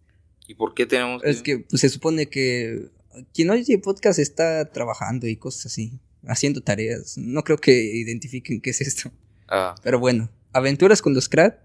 [0.50, 2.88] ¿Y por qué tenemos Es que pues, se supone que
[3.32, 7.16] quien oye podcast está trabajando y cosas así, haciendo tareas.
[7.16, 9.12] No creo que identifiquen qué es esto.
[9.48, 11.60] Ah, Pero bueno, Aventuras con los Krat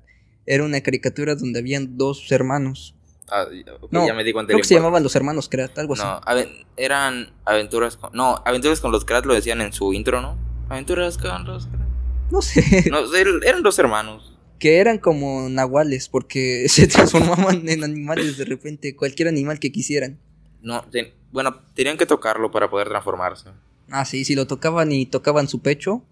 [0.46, 2.94] era una caricatura donde habían dos hermanos.
[3.30, 5.76] ah, ya- ok, No, ya me di cuenta Creo que se llamaban los hermanos Krat,
[5.80, 6.04] algo así.
[6.04, 8.12] No, aven- eran aventuras con...
[8.14, 10.38] No, aventuras con los Krat lo decían en su intro, ¿no?
[10.70, 11.82] Aventuras con los Krat.
[12.30, 14.35] No sé, No, er- eran dos hermanos.
[14.60, 20.20] Que eran como nahuales porque se transformaban en animales de repente, cualquier animal que quisieran.
[20.62, 23.50] No, ten- bueno, tenían que tocarlo para poder transformarse.
[23.90, 26.04] Ah, sí, si lo tocaban y tocaban su pecho,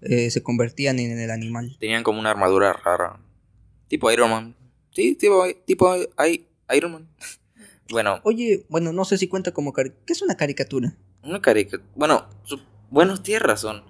[0.00, 1.76] eh, se convertían en el animal.
[1.78, 3.20] Tenían como una armadura rara.
[3.88, 4.56] Tipo Iron Man.
[4.92, 5.94] Sí, tipo, tipo
[6.26, 7.08] I- Iron Man.
[7.90, 9.72] bueno, Oye, bueno, no sé si cuenta como...
[9.72, 10.96] ¿Qué es una caricatura?
[11.22, 11.88] una caricatura...
[11.94, 13.84] Bueno, su- bueno, tienes razón.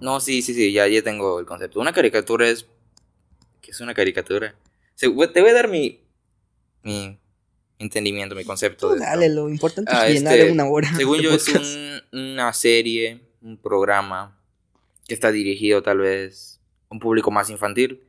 [0.00, 1.80] No, sí, sí, sí, ya, ya tengo el concepto.
[1.80, 2.66] Una caricatura es...
[3.64, 4.54] ¿Qué es una caricatura?
[4.98, 6.00] Te voy a dar mi...
[6.82, 7.18] Mi
[7.78, 8.88] entendimiento, mi concepto.
[8.88, 9.08] Tú de esto.
[9.10, 10.94] dale, lo importante Ah, es llenar este, una hora.
[10.94, 14.38] Según yo es un- una serie, un programa
[15.08, 18.02] que está dirigido tal vez a un público más infantil,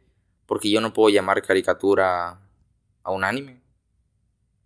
[0.46, 2.42] porque yo no puedo llamar caricatura
[3.04, 3.62] a un anime.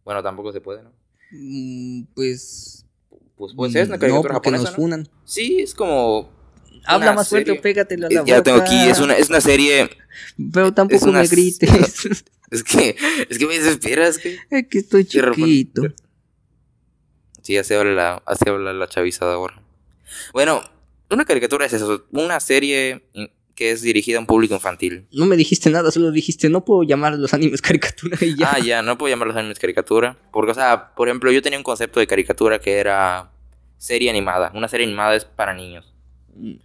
[0.03, 0.91] Bueno, tampoco se puede, ¿no?
[1.31, 2.85] Mm, Pues...
[3.37, 4.75] Pues puede ser, es una no, caricatura porque japonesa, nos ¿no?
[4.75, 5.09] funan.
[5.23, 6.29] Sí, es como...
[6.85, 9.41] Habla más fuerte o pégatelo a Eh, la Ya tengo aquí, es una, es una
[9.41, 9.89] serie...
[10.53, 11.69] Pero tampoco una me grites.
[12.51, 12.95] Es que,
[13.29, 14.39] es que me desesperas, que...
[14.49, 15.83] es que estoy chiquito.
[17.43, 19.61] Sí, así habla la, así habla la chaviza de ahora.
[20.33, 20.63] Bueno,
[21.11, 23.03] una caricatura es eso, una serie
[23.59, 25.05] que es dirigida a un público infantil.
[25.11, 28.53] No me dijiste nada, solo dijiste, no puedo llamar los animes caricatura y ya.
[28.53, 30.17] Ah, ya, no puedo llamarlos animes caricatura.
[30.31, 33.31] Porque, o sea, por ejemplo, yo tenía un concepto de caricatura que era
[33.77, 34.51] serie animada.
[34.55, 35.93] Una serie animada es para niños.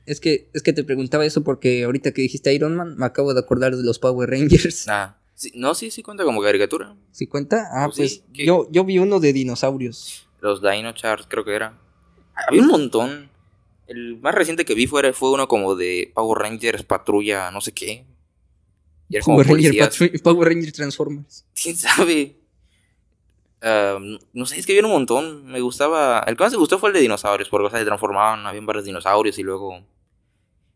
[0.07, 3.35] Es que, es que te preguntaba eso porque ahorita que dijiste Iron Man, me acabo
[3.35, 4.87] de acordar de los Power Rangers.
[4.89, 6.95] Ah, sí, no, sí, sí cuenta como caricatura.
[7.11, 7.69] ¿Sí cuenta?
[7.73, 10.27] Ah, Pues sí, yo, yo vi uno de dinosaurios.
[10.41, 11.79] Los Dino Charts, creo que era.
[12.49, 13.31] Había un montón.
[13.87, 17.73] El más reciente que vi fue, fue uno como de Power Rangers Patrulla, no sé
[17.73, 18.05] qué.
[19.09, 21.45] Y era como Power Ranger, Power Ranger Transformers.
[21.61, 22.37] ¿Quién sabe?
[23.65, 23.99] Ah,
[24.35, 25.47] no sé, es que había un montón.
[25.47, 26.21] Me gustaba.
[26.27, 28.67] El que más me gustó fue el de dinosaurios, porque o sea, se transformaban, habían
[28.67, 29.83] varios dinosaurios y luego.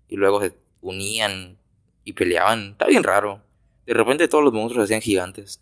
[0.08, 1.58] Y luego se unían
[2.04, 2.70] y peleaban.
[2.70, 3.42] Está bien raro.
[3.86, 5.60] De repente todos los monstruos se hacían gigantes.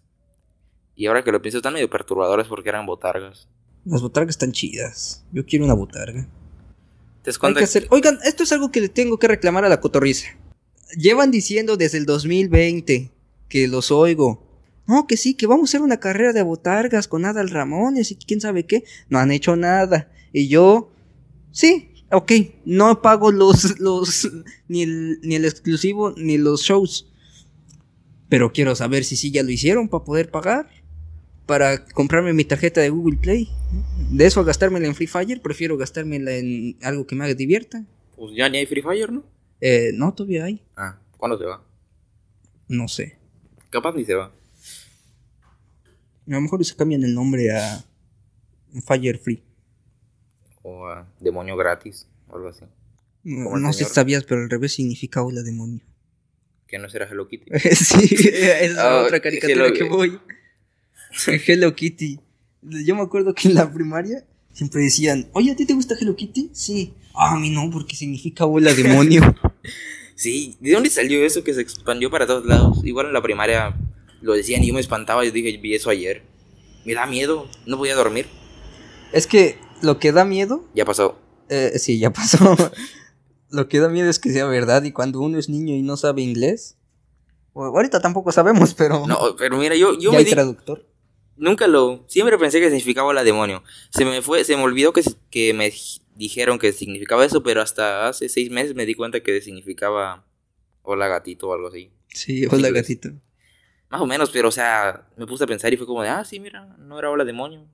[0.95, 3.49] Y ahora que lo pienso, están medio perturbadores porque eran botargas.
[3.85, 5.25] Las botargas están chidas.
[5.33, 6.27] Yo quiero una botarga.
[7.23, 7.89] ¿Te que hacer...
[7.91, 10.29] Oigan, esto es algo que le tengo que reclamar a la cotorriza.
[10.97, 13.11] Llevan diciendo desde el 2020
[13.49, 14.46] que los oigo.
[14.87, 18.17] No, que sí, que vamos a hacer una carrera de botargas con Adal Ramones y
[18.17, 18.85] quién sabe qué.
[19.09, 20.11] No han hecho nada.
[20.33, 20.93] Y yo,
[21.51, 22.33] sí, ok,
[22.65, 24.31] no pago los, los,
[24.69, 27.11] ni el, ni el exclusivo ni los shows.
[28.29, 30.69] Pero quiero saber si sí ya lo hicieron para poder pagar.
[31.47, 33.49] Para comprarme mi tarjeta de Google Play.
[34.11, 37.85] De eso a gastármela en Free Fire, prefiero gastármela en algo que me haga divierta.
[38.17, 39.25] Pues ya ni hay Free Fire, ¿no?
[39.61, 40.63] Eh, no, todavía hay.
[40.77, 41.63] Ah, ¿cuándo se va?
[42.69, 43.19] No sé.
[43.71, 44.33] Capaz ni se va.
[46.29, 47.85] A lo mejor se cambian el nombre a
[48.87, 49.43] Fire Free.
[50.63, 52.65] O a Demonio Gratis, o algo así.
[53.23, 55.81] No, Como el no sé si sabías, pero al revés significa hola demonio.
[56.67, 57.49] Que no será Hello Kitty.
[57.77, 60.19] sí, esa es Ah, otra caricatura que voy.
[61.47, 62.19] Hello Kitty.
[62.63, 66.17] Yo me acuerdo que en la primaria siempre decían, oye, ¿a ti te gusta Hello
[66.17, 66.51] Kitty?
[66.53, 66.93] Sí.
[67.15, 69.23] Ah, a mí no, porque significa hola demonio.
[70.17, 72.81] Sí, ¿de dónde salió eso que se expandió para todos lados?
[72.85, 73.77] Igual en la primaria
[74.27, 75.25] lo decían y yo me espantaba.
[75.25, 76.23] Yo dije, vi eso ayer.
[76.85, 78.27] Me da miedo, no podía dormir.
[79.13, 81.19] es que lo que da miedo Ya pasó.
[81.49, 82.39] Eh, sí, ya pasó.
[83.51, 85.97] Lo que da miedo es que sea verdad y cuando uno es niño y no
[85.97, 86.77] sabe inglés.
[87.55, 90.85] ahorita tampoco sabemos, pero No, pero mira, yo, yo ya me hay di- traductor.
[91.37, 93.63] nunca lo, siempre pensé que significaba la demonio.
[93.91, 95.73] Se me fue, se me olvidó que, que me
[96.17, 100.27] dijeron que significaba eso, pero hasta hace seis meses me di cuenta que significaba
[100.83, 101.93] hola gatito o algo así.
[102.09, 103.11] Sí, hola gatito.
[103.89, 106.25] Más o menos, pero o sea, me puse a pensar y fue como de, ah,
[106.25, 107.67] sí, mira, no era hola demonio.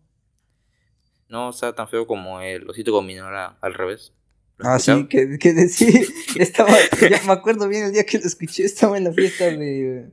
[1.29, 4.12] No está tan feo como el osito gomino, era al revés.
[4.59, 6.03] ¿Lo Ah, sí, que, que decía,
[6.37, 10.12] estaba, ya me acuerdo bien el día que lo escuché, estaba en la fiesta de,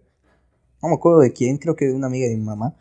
[0.81, 2.75] no me acuerdo de quién, creo que de una amiga de mi mamá,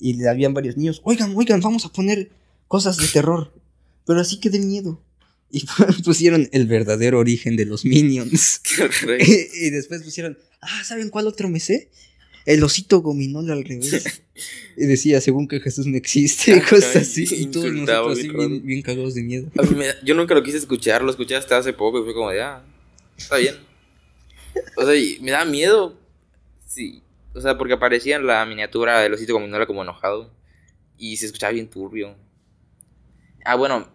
[0.00, 2.30] y le habían varios niños, oigan, oigan, vamos a poner
[2.66, 3.52] cosas de terror,
[4.06, 5.02] pero así que de miedo.
[5.50, 5.64] Y
[6.04, 8.60] pusieron el verdadero origen de los minions.
[9.18, 11.90] y después pusieron, ah, ¿saben cuál otro me sé?
[12.48, 14.22] El osito gominol al revés.
[14.76, 17.26] y decía, según que Jesús no existe, y cosas así.
[17.30, 19.50] Y todos nosotros así bien bien, cagados de miedo.
[19.58, 22.04] A mí me da- yo nunca lo quise escuchar, lo escuché hasta hace poco y
[22.04, 22.64] fue como de, ah,
[23.18, 23.54] está bien.
[24.78, 25.94] O sea, y me da miedo.
[26.66, 27.02] Sí.
[27.34, 30.32] O sea, porque aparecía en la miniatura del osito gominola como enojado.
[30.96, 32.16] Y se escuchaba bien turbio.
[33.44, 33.88] Ah, bueno,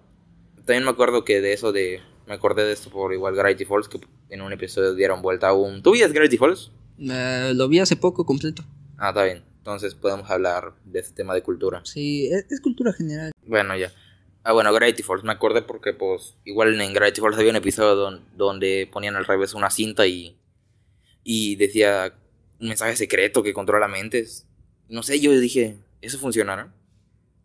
[0.58, 2.02] también me acuerdo que de eso de...
[2.28, 5.54] Me acordé de esto por igual Gravity Falls, que en un episodio dieron vuelta a
[5.54, 5.82] un...
[5.82, 6.72] ¿Tú veías Gravity Falls?
[7.10, 8.64] Eh, lo vi hace poco completo.
[8.98, 9.44] Ah, está bien.
[9.58, 11.82] Entonces podemos hablar de este tema de cultura.
[11.86, 13.32] Sí, es, es cultura general.
[13.46, 13.92] Bueno, ya.
[14.44, 15.24] Ah, bueno, Gravity Falls.
[15.24, 19.26] Me acordé porque, pues, igual en Gravity Falls había un episodio don- donde ponían al
[19.26, 20.38] revés una cinta y,
[21.24, 22.14] y decía
[22.60, 24.46] un mensaje secreto que controla mentes.
[24.90, 26.74] No sé, yo dije, ¿eso funcionará?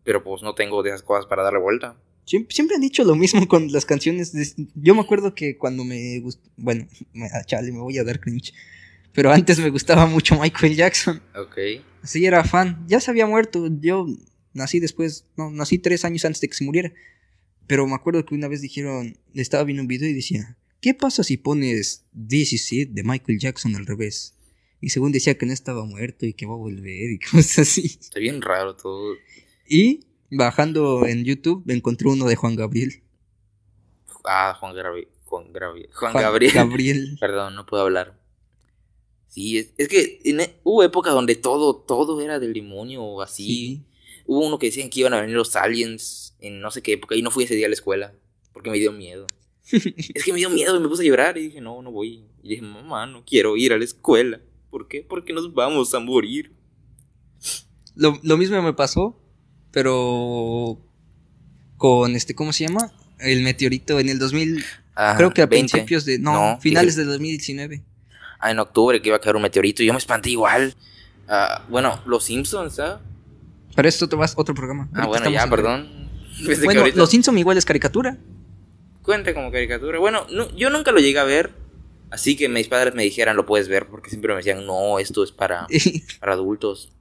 [0.03, 1.95] Pero pues no tengo de esas cosas para darle vuelta.
[2.25, 4.33] Siempre, siempre han dicho lo mismo con las canciones.
[4.33, 6.49] de- yo me acuerdo que cuando me gustó.
[6.57, 6.85] Bueno,
[7.45, 8.53] chale, me voy a dar cringe.
[9.13, 11.21] Pero antes me gustaba mucho Michael Jackson.
[11.35, 11.57] Ok.
[12.03, 12.85] Sí, era fan.
[12.87, 13.67] Ya se había muerto.
[13.81, 14.07] Yo
[14.53, 15.25] nací después.
[15.35, 16.93] No, nací tres años antes de que se muriera.
[17.67, 19.17] Pero me acuerdo que una vez dijeron.
[19.33, 23.39] Estaba viendo un video y decía: ¿Qué pasa si pones This Is It de Michael
[23.39, 24.35] Jackson al revés?
[24.81, 27.97] Y según decía que no estaba muerto y que va a volver y cosas así.
[27.99, 29.15] Está bien raro todo.
[29.67, 33.03] Y bajando en YouTube encontré uno de Juan Gabriel.
[34.25, 35.07] Ah, Juan Gabriel.
[35.25, 35.89] Juan Gabriel.
[35.93, 36.53] Juan, Juan Gabriel.
[36.53, 37.17] Gabriel.
[37.19, 38.18] Perdón, no puedo hablar.
[39.29, 43.21] Sí, es, es que en e- hubo épocas donde todo, todo era del demonio o
[43.21, 43.45] así.
[43.45, 43.81] Sí.
[44.25, 47.15] Hubo uno que decían que iban a venir los aliens en no sé qué época
[47.15, 48.13] y no fui ese día a la escuela
[48.53, 49.27] porque me dio miedo.
[49.71, 52.25] es que me dio miedo y me puse a llorar y dije, no, no voy.
[52.43, 54.41] Y dije, mamá, no quiero ir a la escuela.
[54.71, 55.01] ¿Por qué?
[55.07, 56.51] Porque nos vamos a morir.
[57.95, 59.19] Lo, lo mismo me pasó,
[59.71, 60.79] pero
[61.77, 62.91] con este, ¿cómo se llama?
[63.19, 64.63] El meteorito en el 2000,
[64.95, 65.71] Ah, creo que a 20.
[65.71, 67.83] principios de, no, No, finales dije- de 2019.
[68.39, 70.73] Ah, en octubre que iba a caer un meteorito y yo me espanté igual.
[71.27, 73.01] Ah, bueno, los Simpsons, ¿ah?
[73.75, 74.89] Pero esto otro, vas- otro programa.
[74.93, 75.87] Ah, bueno, ya, perdón.
[76.63, 78.17] Bueno, ahorita- los Simpson igual es caricatura.
[79.03, 79.99] Cuenta como caricatura.
[79.99, 81.51] Bueno, no- yo nunca lo llegué a ver.
[82.11, 85.23] Así que mis padres me dijeran, lo puedes ver, porque siempre me decían, no, esto
[85.23, 85.67] es para,
[86.19, 86.91] para adultos.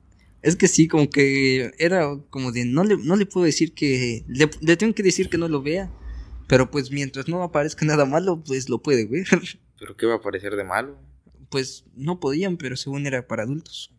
[0.43, 4.25] es que sí, como que era como de, no le, no le puedo decir que,
[4.29, 5.91] le, le tengo que decir que no lo vea.
[6.47, 9.27] Pero pues mientras no aparezca nada malo, pues lo puede ver.
[9.79, 10.97] Pero ¿qué va a parecer de malo?
[11.51, 13.91] Pues no podían, pero según era para adultos.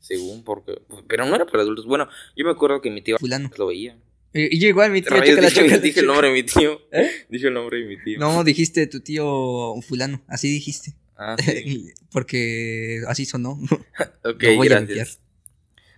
[0.00, 0.80] Según, porque...
[1.08, 1.86] Pero no era para adultos.
[1.86, 3.50] Bueno, yo me acuerdo que mi tío Fulano.
[3.56, 3.96] lo veía.
[4.32, 6.42] Eh, Y yo igual, mi tío, Rayos, chécala, dije, chécala, dije el nombre de mi
[6.42, 6.80] tío.
[6.92, 7.10] ¿Eh?
[7.28, 8.18] Dije el nombre de mi tío.
[8.18, 10.94] No, dijiste tu tío fulano, así dijiste.
[11.16, 11.92] Ah, sí.
[12.12, 13.58] Porque así sonó.
[14.24, 14.88] Ok, Lo voy a gracias.
[14.88, 15.08] limpiar.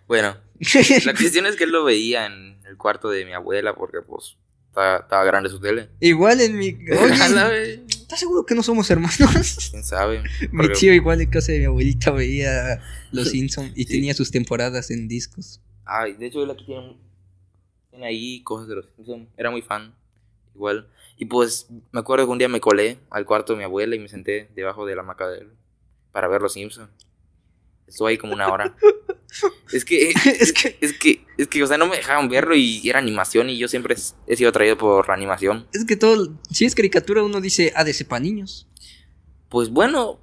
[0.07, 0.37] Bueno,
[1.05, 4.37] la cuestión es que él lo veía en el cuarto de mi abuela porque pues
[4.69, 5.89] estaba, grande su tele.
[6.01, 6.69] Igual en mi.
[7.03, 9.17] Oye, ¿estás seguro que no somos hermanos?
[9.71, 10.23] ¿Quién sabe?
[10.53, 12.81] Mi Porque- tío, igual en casa de mi abuelita, veía
[13.13, 13.95] Los Simpsons y Sí.
[13.95, 15.61] tenía sus temporadas en discos.
[15.85, 16.97] Ay, de hecho él aquí tiene,
[17.91, 19.29] tiene ahí cosas de los Simpsons.
[19.37, 19.95] Era muy fan.
[20.55, 20.89] Igual.
[21.17, 23.99] Y pues me acuerdo que un día me colé al cuarto de mi abuela y
[23.99, 25.49] me senté debajo de la hamaca de él
[26.13, 26.91] para ver los Simpsons.
[27.89, 28.77] Estuve ahí como una hora.
[29.73, 30.77] es que, es que.
[30.81, 33.69] es que, es que, o sea, no me dejaban verlo y era animación y yo
[33.69, 33.97] siempre
[34.27, 35.67] he sido atraído por la animación.
[35.73, 36.35] Es que todo.
[36.51, 38.69] Si es caricatura, uno dice ADC para niños.
[39.49, 40.21] Pues bueno,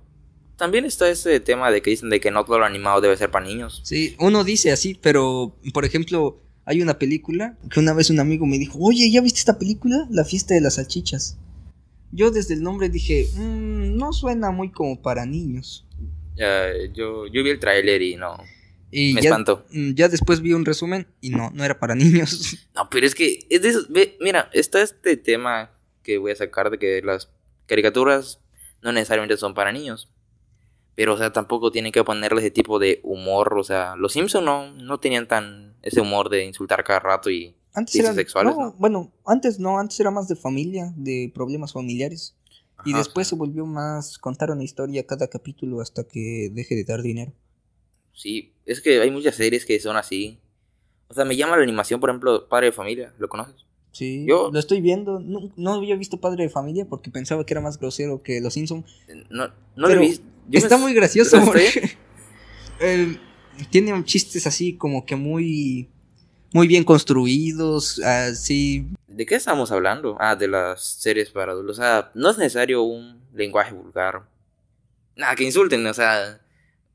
[0.57, 3.31] también está ese tema de que dicen de que no todo lo animado debe ser
[3.31, 3.81] para niños.
[3.83, 8.45] Sí, uno dice así, pero por ejemplo, hay una película que una vez un amigo
[8.45, 10.07] me dijo, oye, ¿ya viste esta película?
[10.09, 11.37] La fiesta de las salchichas.
[12.11, 15.84] Yo desde el nombre dije, "Mm, no suena muy como para niños.
[16.93, 18.37] Yo, yo vi el tráiler y no,
[18.91, 19.65] Y me ya, espantó.
[19.71, 22.57] mm, ya después vi un resumen y no, no era para niños.
[22.75, 25.71] No, pero es que, es de esos- ve, mira, está este tema
[26.03, 27.29] que voy a sacar de que las
[27.65, 28.39] caricaturas
[28.81, 30.09] no necesariamente son para niños.
[30.95, 33.57] Pero, o sea, tampoco tienen que ponerle ese tipo de humor.
[33.57, 37.55] O sea, los Simpsons no, no tenían tan ese humor de insultar cada rato y...
[37.73, 38.71] Antes Chistes era, sexuales, no, ¿no?
[38.77, 42.33] bueno, antes no, antes era más de familia, de problemas familiares.
[42.85, 46.83] Y Ajá, después se volvió más contar una historia cada capítulo hasta que deje de
[46.83, 47.33] dar dinero.
[48.13, 50.39] Sí, es que hay muchas series que son así.
[51.07, 53.13] O sea, me llama la animación, por ejemplo, Padre de Familia.
[53.17, 53.65] ¿Lo conoces?
[53.91, 55.19] Sí, Yo- lo estoy viendo.
[55.19, 58.53] No, no había visto Padre de Familia porque pensaba que era más grosero que Los
[58.53, 58.85] Simpsons.
[59.29, 60.25] No, no lo he visto.
[60.51, 61.97] Está me- muy gracioso ¿Está porque
[62.81, 63.17] eh,
[63.71, 65.89] tiene chistes así como que muy
[66.55, 68.87] muy bien construidos, así.
[69.09, 70.15] ¿De qué estamos hablando?
[70.21, 71.79] Ah, de las series para adultos.
[71.79, 74.23] O sea, no es necesario un lenguaje vulgar.
[75.17, 76.39] Nada, que insulten, o sea,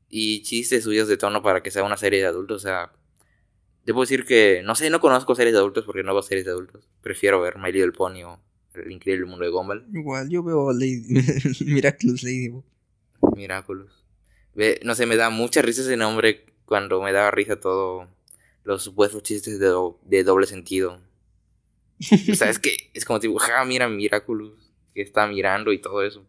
[0.09, 2.63] y chistes suyos de tono para que sea una serie de adultos.
[2.63, 2.91] O sea,
[3.85, 6.53] debo decir que, no sé, no conozco series de adultos porque no veo series de
[6.53, 6.89] adultos.
[7.03, 8.39] Prefiero ver My Little Pony o
[8.73, 9.85] El Increíble Mundo de Gumball.
[9.93, 11.23] Igual, yo veo Lady,
[11.65, 12.63] Miraculous Ladybug.
[13.35, 13.91] Miraculous.
[14.55, 18.07] Ve, no sé, me da mucha risa ese nombre cuando me daba risa todo
[18.63, 20.99] los supuestos chistes de, do- de doble sentido.
[22.31, 26.03] O sea, es que es como tipo, ja, mira Miraculous, que está mirando y todo
[26.03, 26.25] eso.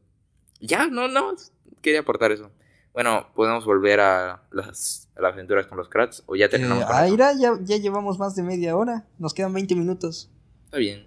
[0.60, 1.34] Ya, no, no,
[1.80, 2.50] quería aportar eso.
[2.92, 6.86] Bueno, podemos volver a las, a las aventuras con los crats o ya terminamos Eh,
[6.86, 7.16] con ah, eso?
[7.40, 9.06] ya, ya llevamos más de media hora.
[9.18, 10.28] Nos quedan 20 minutos.
[10.66, 11.06] Está bien.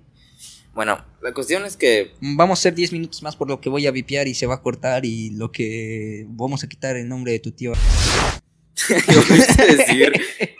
[0.73, 3.85] Bueno, la cuestión es que Vamos a hacer 10 minutos más por lo que voy
[3.88, 7.31] a vipear y se va a cortar y lo que vamos a quitar el nombre
[7.33, 7.71] de tu tío.
[8.88, 10.13] ¿qué a decir?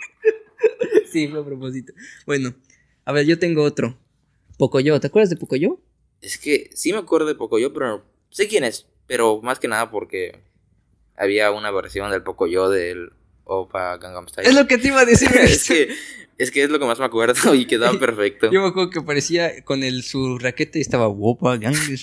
[1.20, 1.92] sí, fue a propósito.
[2.26, 2.54] Bueno,
[3.04, 3.98] a ver, yo tengo otro.
[4.58, 5.80] Pocoyo, ¿te acuerdas de Pocoyo?
[6.20, 8.86] Es que sí me acuerdo de Pocoyo, pero sé quién es.
[9.06, 10.40] Pero más que nada porque
[11.16, 13.10] había una versión del Pocoyo del
[13.44, 14.48] Opa Gangnam Style.
[14.48, 15.28] Es lo que te iba a decir.
[15.40, 15.88] es que
[16.38, 18.50] es que es lo que más me acuerdo y quedaba perfecto.
[18.50, 21.96] Yo me acuerdo que parecía con el su raquete y estaba Wopa Gangnam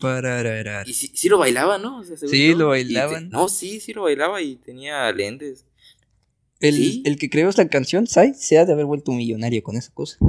[0.00, 0.84] pararara.
[0.86, 1.98] Y sí, sí lo bailaba, ¿no?
[1.98, 3.30] O sea, Sí, lo te- bailaban.
[3.30, 5.64] no, sí, sí lo bailaba y tenía lentes.
[6.60, 7.02] El, ¿Sí?
[7.06, 10.16] el que creó esta canción, Sai, se ha de haber vuelto millonario con esa cosa.
[10.20, 10.26] Ah,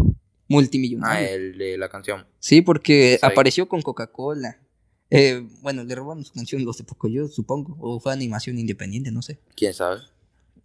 [0.48, 1.28] Multimillonario.
[1.28, 2.26] el de la canción.
[2.39, 4.60] Sí, porque apareció con Coca-Cola.
[5.12, 7.76] Eh, bueno, le robaron su canción los de Pocoyo, supongo.
[7.80, 9.39] O fue animación independiente, no sé.
[9.56, 10.02] ¿Quién sabe?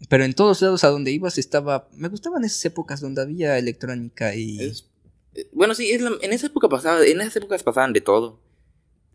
[0.09, 1.89] Pero en todos lados a donde ibas estaba.
[1.95, 4.61] Me gustaban esas épocas donde había electrónica y.
[4.61, 4.87] Es-
[5.35, 8.39] eh, bueno, sí, es la- en esa época pasaba, en esas épocas pasaban de todo.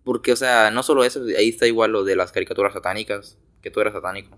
[0.04, 3.70] Porque, o sea, no solo eso, ahí está igual lo de las caricaturas satánicas, que
[3.70, 4.36] tú eras satánico.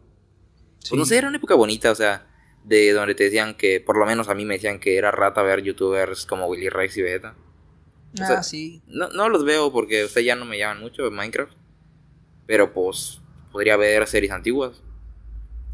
[0.81, 1.09] Pues no Sí.
[1.09, 2.27] sé, era una época bonita, o sea,
[2.63, 5.41] de donde te decían que, por lo menos a mí me decían que era rata
[5.41, 7.35] ver youtubers como Willy Rex y Vegeta.
[8.19, 8.81] Ah, o sea, sí.
[8.87, 11.53] No, no los veo porque, o sea, ya no me llaman mucho en Minecraft.
[12.45, 14.83] Pero pues, podría ver series antiguas.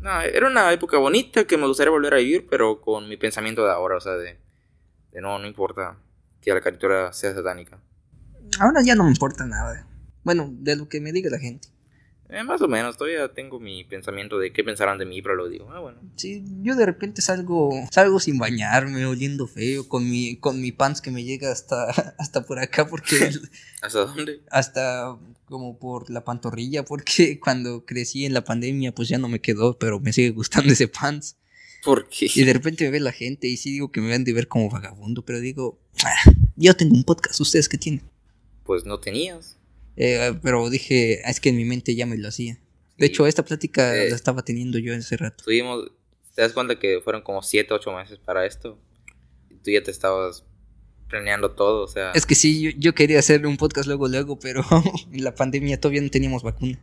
[0.02, 3.66] No, era una época bonita que me gustaría volver a vivir, pero con mi pensamiento
[3.66, 4.38] de ahora, o sea, de,
[5.12, 5.98] de no, no importa
[6.42, 7.80] que la caricatura sea satánica.
[8.60, 9.88] Ahora ya no me importa nada.
[10.24, 11.70] Bueno, de lo que me diga la gente.
[12.30, 15.48] Eh, más o menos, todavía tengo mi pensamiento de qué pensarán de mí, pero lo
[15.48, 16.00] digo, ah, bueno.
[16.18, 21.00] Sí, yo de repente salgo, salgo sin bañarme, oliendo feo, con mi, con mi pants
[21.00, 21.86] que me llega hasta,
[22.18, 23.32] hasta por acá, porque
[23.82, 24.42] ¿Hasta dónde?
[24.52, 29.40] hasta como por la pantorrilla, porque cuando crecí en la pandemia, pues ya no me
[29.40, 31.38] quedó, pero me sigue gustando ese pants.
[31.86, 32.28] ¿Por qué?
[32.36, 34.50] Y de repente me ve la gente y sí digo que me van de ver
[34.50, 38.02] como vagabundo, pero digo, "Ah, yo tengo un podcast, ¿ustedes qué tienen?
[38.66, 39.58] Pues no tenías.
[39.98, 42.54] Eh, pero dije, "Ah, es que en mi mente ya me lo hacía.
[42.98, 43.12] De Sí.
[43.12, 44.10] hecho, esta plática Eh.
[44.10, 45.44] la estaba teniendo yo hace rato.
[45.44, 45.92] Tuvimos,
[46.36, 48.80] ¿te das cuenta que fueron como 7, 8 meses para esto?
[49.50, 50.44] Y tú ya te estabas
[51.10, 52.12] planeando todo, o sea...
[52.12, 54.62] Es que sí, yo, yo quería hacer un podcast luego, luego, pero
[55.12, 56.80] en la pandemia todavía no teníamos vacuna.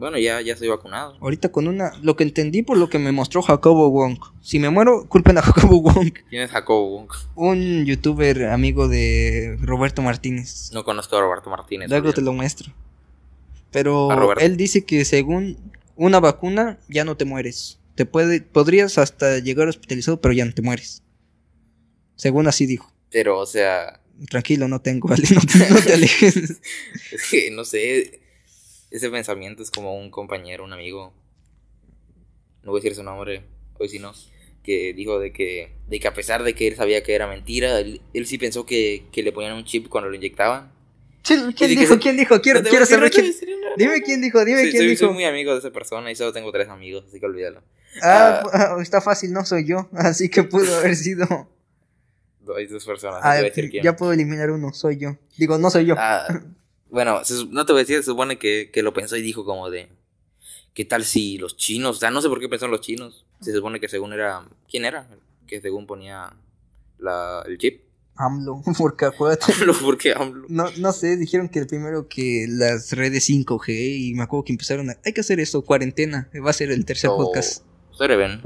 [0.00, 1.18] Bueno, ya, ya estoy vacunado.
[1.20, 4.18] Ahorita con una, lo que entendí por lo que me mostró Jacobo Wong.
[4.40, 7.10] Si me muero, culpen a Jacobo Wong, ¿Quién es Jacobo Wong?
[7.34, 10.70] un youtuber amigo de Roberto Martínez.
[10.72, 11.90] No conozco a Roberto Martínez.
[11.90, 12.72] Luego te lo muestro.
[13.70, 15.58] Pero él dice que según
[15.96, 17.78] una vacuna ya no te mueres.
[17.94, 21.02] Te puede, podrías hasta llegar hospitalizado, pero ya no te mueres.
[22.16, 22.90] Según así dijo.
[23.10, 25.24] Pero, o sea, Tranquilo, no tengo, ¿vale?
[25.30, 26.36] No te, no te alejes.
[27.12, 28.20] es que no sé.
[28.90, 31.12] Ese pensamiento es como un compañero, un amigo.
[32.62, 33.42] No voy a decir su nombre,
[33.78, 34.12] hoy sí no.
[34.62, 37.78] Que dijo de que, de que a pesar de que él sabía que era mentira,
[37.80, 40.72] él, él sí pensó que, que le ponían un chip cuando lo inyectaban.
[41.22, 41.94] ¿Quién, quién dijo?
[41.94, 42.40] se- ¿Quién dijo?
[42.40, 43.26] Quiero, No quiero saber no quién.
[43.60, 44.04] no, no, Dime no.
[44.04, 45.04] quién dijo, dime Sí, quién soy, dijo.
[45.06, 47.62] soy muy amigo de esa persona y solo tengo tres amigos, así que olvídalo.
[48.02, 49.88] Ah, ah, está fácil, no soy yo.
[49.94, 51.26] Así que pudo haber sido.
[52.56, 53.82] Hay dos personas, no Ah, te voy a decir quién.
[53.84, 55.16] ya puedo eliminar uno, soy yo.
[55.38, 55.94] Digo, no soy yo.
[55.98, 56.26] Ah,
[56.90, 59.44] bueno, se no te voy a decir, se supone que, que lo pensó y dijo
[59.44, 59.88] como de...
[60.74, 61.96] ¿Qué tal si los chinos?
[61.96, 63.26] O sea, no sé por qué pensó en los chinos.
[63.40, 64.44] Se supone que según era...
[64.68, 65.08] ¿Quién era?
[65.46, 66.32] Que según ponía
[66.98, 67.82] la, el chip.
[68.16, 69.52] AMLO, porque acuérdate.
[69.52, 70.46] AMLO, ¿por qué AMLO?
[70.48, 74.52] No, no sé, dijeron que el primero que las redes 5G y me acuerdo que
[74.52, 74.96] empezaron a...
[75.04, 76.28] Hay que hacer eso, cuarentena.
[76.44, 77.64] Va a ser el tercer O- podcast.
[77.90, 78.40] Ustedes ven.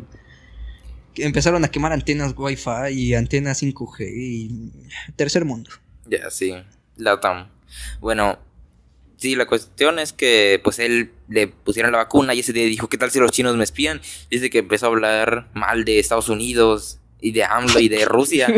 [1.17, 4.71] Empezaron a quemar antenas Wi-Fi y antenas 5G y...
[5.17, 5.71] Tercer mundo.
[6.07, 6.55] Ya, sí.
[6.97, 7.49] La TAM.
[8.01, 8.39] Bueno,
[9.17, 12.89] sí, la cuestión es que pues él le pusieron la vacuna y ese día dijo,
[12.89, 14.01] ¿qué tal si los chinos me espían?
[14.31, 18.49] Dice que empezó a hablar mal de Estados Unidos y de AMLO y de Rusia.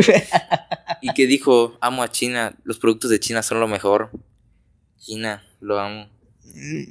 [1.01, 4.11] y que dijo, amo a China, los productos de China son lo mejor.
[4.99, 6.09] China, lo amo.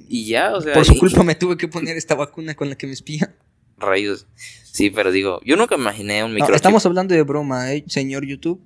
[0.09, 0.75] Y ya, o sea...
[0.75, 3.35] Por su y- culpa me tuve que poner esta vacuna con la que me espía.
[3.79, 4.27] Rayos.
[4.65, 6.57] Sí, pero digo, yo nunca imaginé un No, microchip.
[6.57, 7.85] estamos hablando de broma, ¿eh?
[7.89, 8.61] señor YouTube.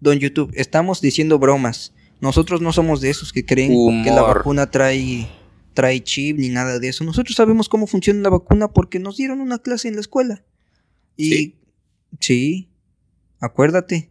[0.00, 1.92] Don YouTube, estamos diciendo bromas.
[2.20, 5.28] Nosotros no somos de esos que creen que la vacuna trae,
[5.74, 7.04] trae chip ni nada de eso.
[7.04, 10.42] Nosotros sabemos cómo funciona la vacuna porque nos dieron una clase en la escuela.
[11.16, 11.58] Y ¿Sí?
[12.20, 12.68] sí,
[13.40, 14.10] acuérdate.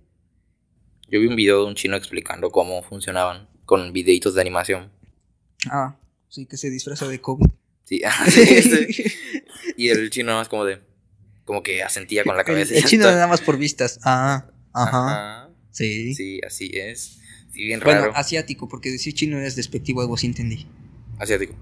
[1.10, 4.92] Yo vi un video de un chino explicando cómo funcionaban con videitos de animación.
[5.70, 5.98] Ah,
[6.30, 7.48] sí, que se disfraza de COVID.
[7.84, 9.04] Sí, sí, sí.
[9.78, 10.80] Y el chino nada más como de...
[11.44, 12.74] Como que asentía con la cabeza.
[12.74, 14.00] el chino nada más por vistas.
[14.04, 15.50] Ah, ajá, Ajá.
[15.70, 16.16] sí.
[16.16, 17.20] Sí, así es.
[17.56, 18.16] Bien Bueno, raro.
[18.16, 20.68] asiático, porque decir chino es despectivo, algo así entendí.
[21.18, 21.56] Asiático.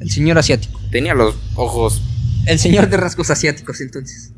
[0.00, 0.80] El señor asiático.
[0.90, 2.02] Tenía los ojos...
[2.46, 4.32] El señor de rasgos asiáticos, entonces.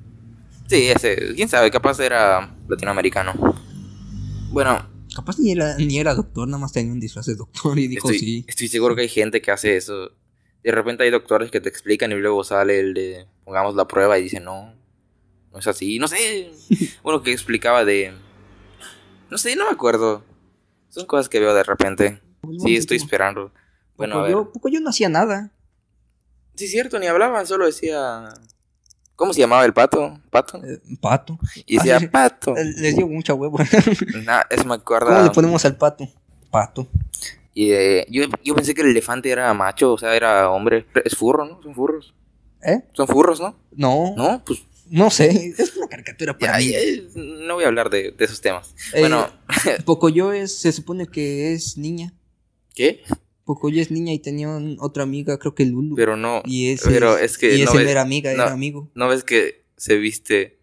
[0.69, 1.35] Sí, ese...
[1.35, 1.71] ¿Quién sabe?
[1.71, 3.33] Capaz era latinoamericano.
[4.51, 7.87] Bueno, Capaz ni era, ni era doctor, nada más tenía un disfraz de doctor y
[7.87, 8.45] dijo estoy, sí.
[8.49, 10.11] estoy seguro que hay gente que hace eso.
[10.63, 13.27] De repente hay doctores que te explican y luego sale el de...
[13.45, 14.75] Pongamos la prueba y dice no.
[15.53, 15.99] No es así.
[15.99, 16.51] No sé.
[17.03, 18.13] Bueno, que explicaba de...
[19.31, 20.25] No sé, no me acuerdo.
[20.95, 22.21] Son cosas que veo de repente.
[22.63, 23.51] Sí, estoy esperando.
[23.97, 24.31] Bueno, a ver.
[24.31, 25.51] yo, poco yo no hacía nada.
[26.55, 28.29] Sí, cierto, ni hablaban, solo decía.
[29.17, 30.21] ¿Cómo se llamaba el pato?
[30.31, 30.59] ¿Pato?
[30.65, 31.37] Eh, pato.
[31.67, 32.57] Y decía ah, pato.
[32.57, 33.59] Eh, Les dio mucha huevo.
[34.25, 35.25] Nah, eso me ¿Cómo acuerda.
[35.25, 36.09] le ponemos al pato?
[36.53, 36.87] Pato.
[37.55, 40.87] Y eh, yo, yo pensé que el elefante era macho, o sea, era hombre.
[41.05, 41.61] Es furro, ¿no?
[41.61, 42.15] Son furros.
[42.63, 42.85] ¿Eh?
[42.93, 43.57] Son furros, ¿no?
[43.73, 44.43] No, no,
[44.91, 45.55] No, sé.
[45.59, 46.73] Es una caricatura para ya, mí.
[46.73, 48.75] ya, no voy a hablar de, de esos temas.
[48.93, 49.31] Eh, Bueno,
[49.85, 52.13] Pocoyo es, se supone que es niña.
[52.75, 53.03] ¿qué?
[53.45, 55.95] Pocoyo es niña y tenía un- otra amiga, creo que Lulu.
[55.97, 56.43] Pero no.
[56.45, 58.43] y ese, pero es que y no ese ves- era amiga, no.
[58.43, 58.91] era amigo.
[58.95, 60.59] ¿No ves que se viste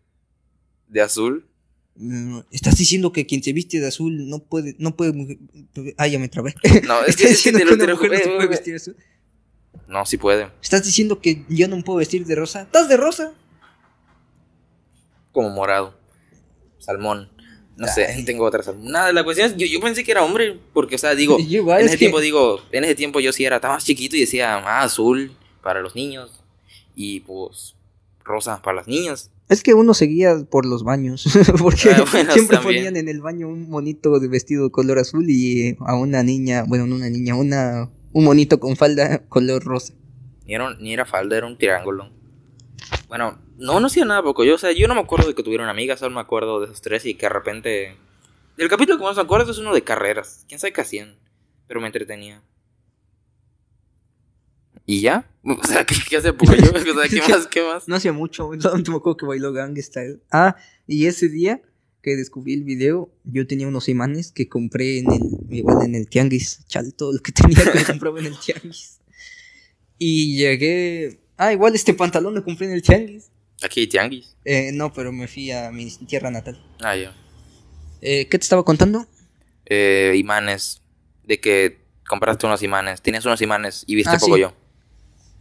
[0.88, 1.48] de azul?
[1.96, 5.38] Mm, Estás diciendo que quien se viste de azul no puede, no puede, mujer-
[5.98, 6.56] ah, ya me trabé.
[6.88, 8.74] No, es Estás que, es que que una mujer no se juro, puede eh, vestir
[8.74, 8.96] de azul.
[9.88, 10.48] No, sí puede.
[10.62, 12.64] ¿Estás diciendo que yo no me puedo vestir de rosa?
[12.64, 13.34] ¿Estás de rosa?
[15.32, 15.94] Como morado.
[16.80, 17.30] Salmón.
[17.78, 18.26] No sé, Ay.
[18.26, 18.92] tengo otra salmón.
[18.92, 21.46] Nada, la cuestión es, yo, yo pensé que era hombre, porque, o sea, digo, en
[21.46, 24.22] es ese que- tiempo, digo, en ese tiempo yo sí era, estaba más chiquito y
[24.22, 25.32] decía, ah, azul
[25.64, 26.44] para los niños
[26.96, 27.76] y pues
[28.24, 29.32] rosa para las niñas.
[29.50, 31.26] Es que uno seguía por los baños,
[31.60, 32.62] porque Ah, bueno, siempre también.
[32.86, 36.88] ponían en el baño un monito de vestido color azul y a una niña, bueno,
[36.88, 39.94] no una niña, una un monito con falda color rosa.
[40.46, 42.10] Ni era, ni era falda, era un triángulo.
[43.12, 44.46] Bueno, no, no hacía nada poco.
[44.46, 46.68] Yo, o sea, yo no me acuerdo de que tuvieron amigas, solo me acuerdo de
[46.68, 47.98] esos tres y que de repente.
[48.58, 50.46] El capítulo que más me acuerdo es uno de carreras.
[50.48, 51.18] Quién sabe qué hacían,
[51.68, 52.42] pero me entretenía.
[54.86, 55.30] ¿Y ya?
[55.44, 56.72] O sea, ¿qué, qué hace poco yo?
[56.72, 57.48] O sea, ¿qué más?
[57.48, 57.86] ¿Qué más?
[57.90, 60.22] No hacía mucho, solamente me acuerdo que bailó Gang Style.
[60.32, 60.56] Ah,
[60.88, 61.62] y ese día
[62.02, 66.08] que descubrí el video, yo tenía unos imanes que compré en el, igual en el
[66.08, 69.02] tianguis, chale, todo lo que tenía que compraba en el tianguis.
[69.98, 73.30] Y llegué, ah, igual este pantalón lo compré en el tianguis.
[73.62, 74.36] Aquí hay tianguis.
[74.46, 76.62] Eh, no, pero me fui a mi tierra natal.
[76.80, 77.16] Ah, ya.
[78.02, 79.08] Eh, ¿Qué te estaba contando?
[79.66, 80.82] Eh, imanes.
[81.24, 83.02] De que compraste unos imanes.
[83.02, 84.42] Tenías unos imanes y viste Ah, poco sí.
[84.42, 84.54] yo.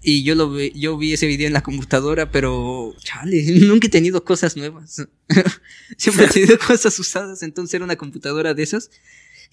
[0.02, 3.90] Y yo lo vi, yo vi ese video en la computadora, pero chale, nunca he
[3.90, 5.06] tenido cosas nuevas.
[5.96, 8.90] Siempre he tenido cosas usadas, entonces era una computadora de esas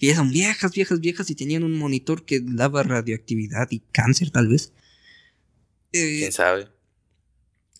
[0.06, 4.48] ya son viejas, viejas, viejas y tenían un monitor que daba radioactividad y cáncer tal
[4.48, 4.72] vez.
[5.92, 6.68] Eh, ¿Quién sabe?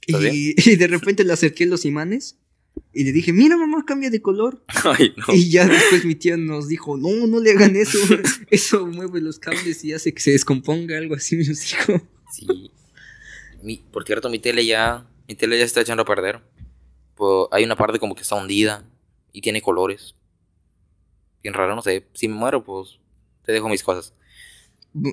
[0.06, 0.14] y,
[0.50, 2.38] ¿Está y de repente le acerqué los imanes
[2.92, 4.62] y le dije, mira mamá, cambia de color.
[4.84, 5.34] Ay, no.
[5.34, 7.98] Y ya después mi tía nos dijo, no, no le hagan eso.
[8.50, 12.00] Eso mueve los cables y hace que se descomponga, algo así nos dijo.
[12.32, 12.70] Sí.
[13.62, 15.06] Mi- por cierto, mi tele ya.
[15.26, 16.40] Mi tele ya está echando a perder.
[17.16, 18.88] Pues, hay una parte como que está hundida.
[19.32, 20.14] Y tiene colores.
[21.42, 22.06] Bien raro, no sé.
[22.14, 22.98] Si me muero, pues.
[23.44, 24.14] Te dejo mis cosas.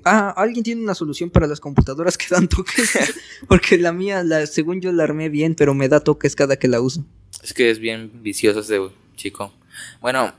[0.03, 2.93] Ah, alguien tiene una solución para las computadoras que dan toques.
[3.47, 6.67] Porque la mía, la, según yo la armé bien, pero me da toques cada que
[6.67, 7.05] la uso.
[7.43, 8.79] Es que es bien vicioso ese
[9.15, 9.53] chico.
[10.01, 10.33] Bueno,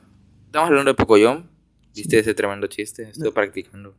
[0.47, 1.49] estamos hablando de Pocoyón.
[1.95, 3.05] ¿Viste ese tremendo chiste?
[3.11, 3.32] Estoy No.
[3.34, 3.95] practicando.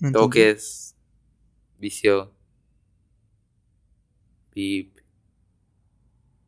[0.00, 0.12] No.
[0.12, 0.94] Toques.
[1.78, 2.32] Vicio.
[4.50, 4.96] Pip.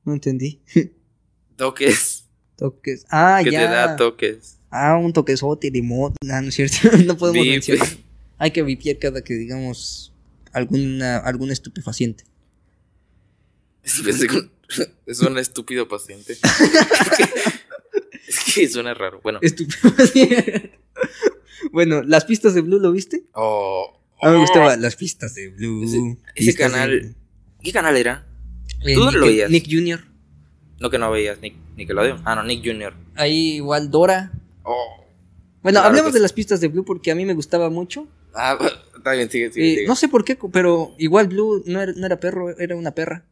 [0.05, 0.61] No entendí.
[1.57, 2.29] Toques.
[2.57, 3.05] Toques.
[3.11, 3.61] Ah, que ya.
[3.61, 4.59] te da toques.
[4.77, 6.15] Ah, un toquesote de mod.
[6.29, 6.77] Ah, no es cierto.
[7.07, 7.87] no podemos mencionar.
[8.39, 10.13] Hay que vipiar cada que digamos
[10.53, 12.25] alguna, algún estupefaciente.
[15.07, 16.33] Es un estúpido paciente.
[18.27, 19.21] es que suena raro.
[19.23, 19.39] Bueno.
[19.43, 20.79] Estupefaciente.
[21.71, 23.25] bueno, las pistas de Blue, ¿lo viste?
[23.35, 24.41] Oh, A mí me oh.
[24.41, 26.17] gustaban las pistas de Blue.
[26.35, 27.15] Ese- canal-
[27.63, 28.27] ¿Qué canal era?
[28.85, 29.51] de- ¿Tú eh, dónde lo Nick- veías?
[29.51, 30.05] Nick Jr.
[30.81, 32.23] No que no veías Nick, Nickelodeon.
[32.25, 32.95] Ah, no, Nick Jr.
[33.15, 34.33] Ahí igual Dora.
[34.65, 35.05] Oh.
[35.63, 36.23] Bueno, Claro hablemos de sí.
[36.23, 38.07] las pistas de Blue porque a mí me gustaba mucho.
[38.35, 38.59] Ah,
[38.97, 39.67] está bien, sigue, sigue.
[39.73, 39.87] Eh, sigue.
[39.87, 43.25] no sé por qué, pero igual Blue no era, no era perro, era una perra.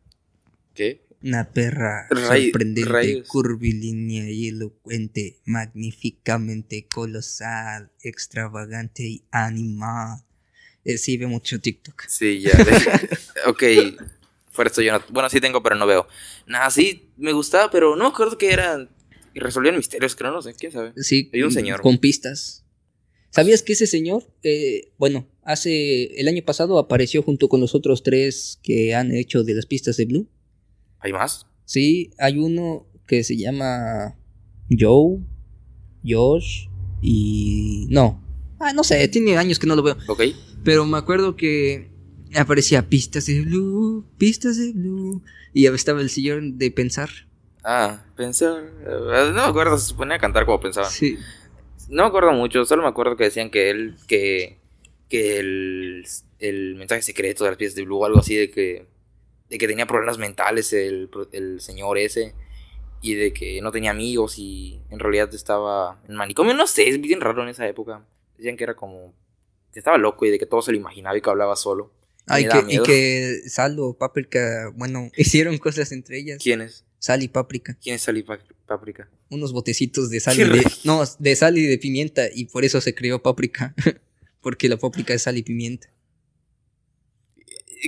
[0.74, 1.04] ¿Qué?
[1.22, 3.28] Una perra Ray- sorprendente, rayos.
[3.28, 10.18] curvilínea y elocuente, magníficamente colosal, extravagante y animal.
[10.84, 12.02] Eh, sí, ve mucho TikTok.
[12.08, 12.50] Sí, ya.
[13.46, 13.62] ok.
[14.50, 15.04] Fuera esto yo no.
[15.10, 16.08] Bueno, sí tengo, pero no veo.
[16.46, 18.88] Nada, sí, me gustaba, pero no me acuerdo que eran.
[19.34, 20.92] Y resolvían misterios, creo, no sé, quién sabe.
[20.96, 21.80] Sí, Hay un mm, señor.
[21.82, 22.64] Con pistas.
[23.30, 28.02] ¿Sabías que ese señor, eh, bueno, hace el año pasado apareció junto con los otros
[28.02, 30.28] tres que han hecho de las pistas de Blue?
[30.98, 31.46] ¿Hay más?
[31.64, 34.18] Sí, hay uno que se llama
[34.70, 35.20] Joe,
[36.04, 36.66] Josh
[37.00, 37.86] y...
[37.88, 38.22] No,
[38.62, 39.96] ah, no sé, tiene años que no lo veo.
[40.08, 40.22] Ok.
[40.64, 41.90] Pero me acuerdo que
[42.34, 45.22] aparecía pistas de Blue, pistas de Blue.
[45.52, 47.10] Y estaba el señor de pensar.
[47.64, 48.62] Ah, pensar.
[48.80, 50.88] eh, No me acuerdo, se suponía cantar como pensaba.
[50.88, 51.18] Sí.
[51.88, 54.58] No me acuerdo mucho, solo me acuerdo que decían que él, que,
[55.08, 56.04] que el,
[56.38, 58.86] el mensaje secreto de las piezas de Blue o algo así de que,
[59.48, 62.34] de que tenía problemas mentales el, el señor ese
[63.02, 67.00] y de que no tenía amigos y en realidad estaba en manicomio, no sé, es
[67.00, 68.04] bien raro en esa época.
[68.38, 69.12] Decían que era como,
[69.72, 71.92] que estaba loco y de que todo se lo imaginaba y que hablaba solo.
[72.28, 76.40] Ah, y, que, y que Sal o Paprika, bueno, hicieron cosas entre ellas.
[76.42, 76.84] ¿Quién es?
[77.02, 77.76] Sal y Paprika.
[77.82, 79.08] ¿Quién es Sally Pa- Paprika?
[79.28, 82.28] Unos botecitos de sal y de, no, de sal y de pimienta.
[82.32, 83.74] Y por eso se creó Paprika.
[84.40, 85.88] Porque la páprica es sal y pimienta.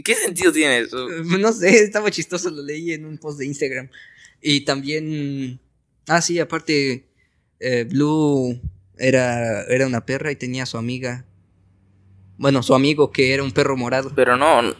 [0.04, 1.08] ¿Qué sentido tiene eso?
[1.38, 3.88] No sé, estaba chistoso, lo leí en un post de Instagram.
[4.42, 5.60] Y también.
[6.08, 7.06] Ah, sí, aparte.
[7.60, 8.60] eh, Blue
[8.98, 11.24] era, era una perra y tenía a su amiga.
[12.36, 14.12] Bueno, su amigo que era un perro morado.
[14.16, 14.74] Pero no,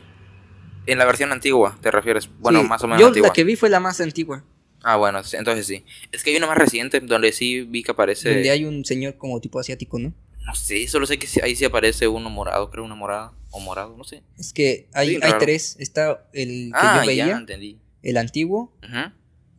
[0.87, 2.29] en la versión antigua, ¿te refieres?
[2.39, 3.29] Bueno, Sí, más o menos Yo antigua.
[3.29, 4.45] la que vi fue la más antigua.
[4.83, 5.85] Ah, bueno, entonces sí.
[6.13, 8.35] Es que hay una más reciente donde sí vi que aparece.
[8.35, 10.13] Donde hay un señor como tipo asiático, ¿no?
[10.45, 13.33] No sé, solo sé que ahí sí aparece uno morado, creo una morada.
[13.51, 14.23] O morado, no sé.
[14.39, 15.77] Es que hay, hay tres.
[15.79, 17.79] Está el que ah, yo veía, ya entendí.
[18.03, 18.77] el antiguo.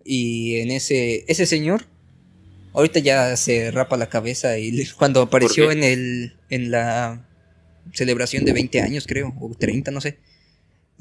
[0.04, 1.88] Y en ese, ese señor,
[2.74, 7.26] ahorita ya se rapa la cabeza y cuando apareció en el, en la
[7.94, 10.20] celebración de 20 años, creo, o 30, no sé.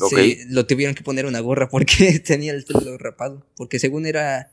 [0.01, 0.11] Ok.
[0.14, 3.47] Se, lo tuvieron que poner una gorra porque tenía el pelo rapado.
[3.57, 4.53] Porque según era,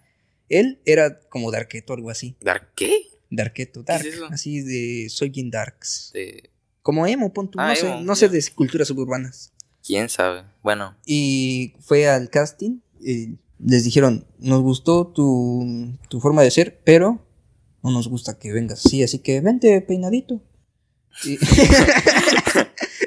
[0.50, 2.36] él era como Darketo, algo así.
[2.42, 3.04] ¿Dar qué?
[3.30, 4.26] Darketo, ¿Qué es Dark, eso?
[4.32, 6.12] así de Soy bien Darks.
[6.14, 6.50] De-
[6.82, 9.54] Como emo, pon Ah, no, sé, emo, no sé de culturas suburbanas.
[9.86, 10.44] ¿Quién sabe?
[10.62, 12.80] Bueno, Y fue al casting.
[13.00, 17.26] y les dijeron, nos gustó tu, tu forma de ser, pero
[17.84, 20.42] no nos gusta que vengas así, así que vente peinadito.
[21.24, 21.38] Y-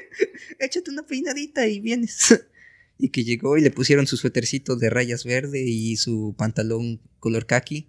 [0.59, 2.45] Échate una peinadita y vienes.
[2.99, 7.47] y que llegó y le pusieron su suétercito de rayas verde y su pantalón color
[7.47, 7.89] khaki.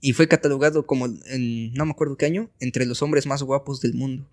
[0.00, 3.80] Y fue catalogado como, en, no me acuerdo qué año, entre los hombres más guapos
[3.80, 4.30] del mundo.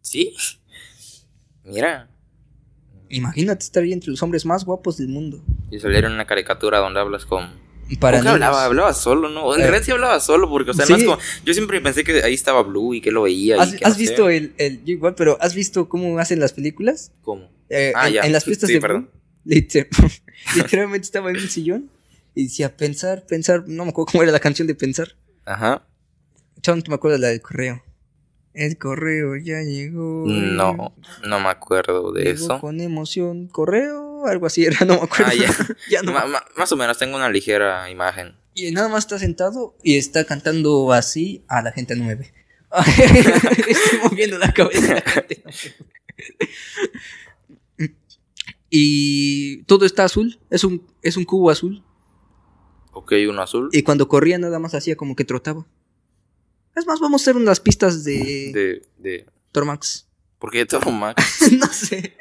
[0.00, 0.34] ¿sí?
[1.64, 2.08] Mira,
[3.10, 5.42] Imagínate estar ahí entre los hombres más guapos del mundo.
[5.70, 7.50] y salieron una caricatura donde hablas con
[7.96, 8.34] Para ¿Por qué niños.
[8.34, 8.64] hablaba?
[8.64, 9.54] Hablaba solo, ¿no?
[9.54, 10.92] En Eh, realidad sí hablaba solo, porque, o sea, sí.
[10.92, 11.18] no es como.
[11.44, 13.56] Yo siempre pensé que ahí estaba Blue y que lo veía.
[13.56, 14.00] y ¿Has, que has no sé.
[14.00, 17.12] visto el, el- yo igual, pero has visto cómo hacen las películas?
[17.22, 17.48] ¿Cómo?
[17.70, 18.20] Eh, Ah, en, ya.
[18.22, 19.10] en las fiestas Sí, de perdón.
[19.44, 19.88] Blue, liter-
[20.56, 21.90] literalmente estaba en un sillón
[22.34, 25.16] y decía pensar, pensar, no me acuerdo cómo era la canción de pensar.
[25.44, 25.82] Ajá.
[26.62, 27.82] Solamente me acuerdo de la del correo.
[28.54, 30.24] El correo ya llegó.
[30.26, 30.94] No,
[31.26, 32.60] no me acuerdo de Llegó eso.
[32.60, 35.26] Con emoción, correo, algo así era, no me acuerdo.
[35.26, 35.54] Ah, ya.
[35.90, 36.12] Ya no.
[36.12, 38.36] Ma- ma- más o menos tengo una ligera imagen.
[38.54, 42.32] Y nada más está sentado y está cantando así a la gente no me ve.
[43.68, 44.94] Estoy moviendo la cabeza.
[44.94, 45.56] la gente no me
[47.86, 47.94] ve.
[48.70, 51.82] y todo está azul, es un, es un cubo azul.
[52.92, 53.68] Ok, uno azul.
[53.72, 55.66] Y cuando corría nada más hacía como que trotaba.
[56.76, 59.26] Es más, vamos a hacer unas pistas de, De, de.
[59.52, 60.06] Tormax.
[60.38, 61.50] ¿Por qué todo Max?
[61.52, 62.16] no sé.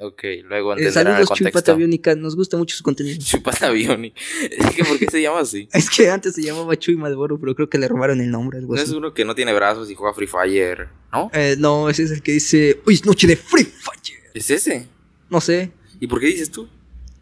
[0.00, 1.76] Ok, luego Eh, entenderán el saludos, Chupata contexto.
[1.76, 2.14] Biónica.
[2.14, 3.16] Nos gusta mucho su contenido.
[3.20, 4.12] Chupata Bioni.
[4.50, 5.68] Es que, ¿por qué se llama así?
[5.72, 8.58] Es que antes se llamaba Chuy Malboro, pero creo que le robaron el nombre.
[8.58, 11.30] Algo No es uno que no tiene brazos y juega Free Fire, ¿no?
[11.32, 14.30] Eh, no, ese es el que dice: Hoy es noche de Free Fire.
[14.34, 14.86] ¿Es ese?
[15.30, 15.70] No sé.
[16.00, 16.68] ¿Y por qué dices tú?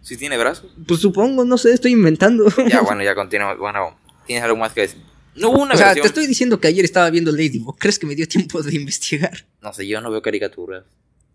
[0.02, 0.70] Si tiene brazos.
[0.86, 2.44] Pues supongo, no sé, estoy inventando.
[2.68, 3.54] Ya, bueno, ya continúa.
[3.54, 3.96] Bueno,
[4.26, 5.00] ¿tienes algo más que decir?
[5.36, 6.02] No hubo una o sea, versión.
[6.02, 7.76] te estoy diciendo que ayer estaba viendo Ladybug.
[7.78, 9.46] ¿Crees que me dio tiempo de investigar?
[9.62, 10.84] No sé, yo no veo caricaturas.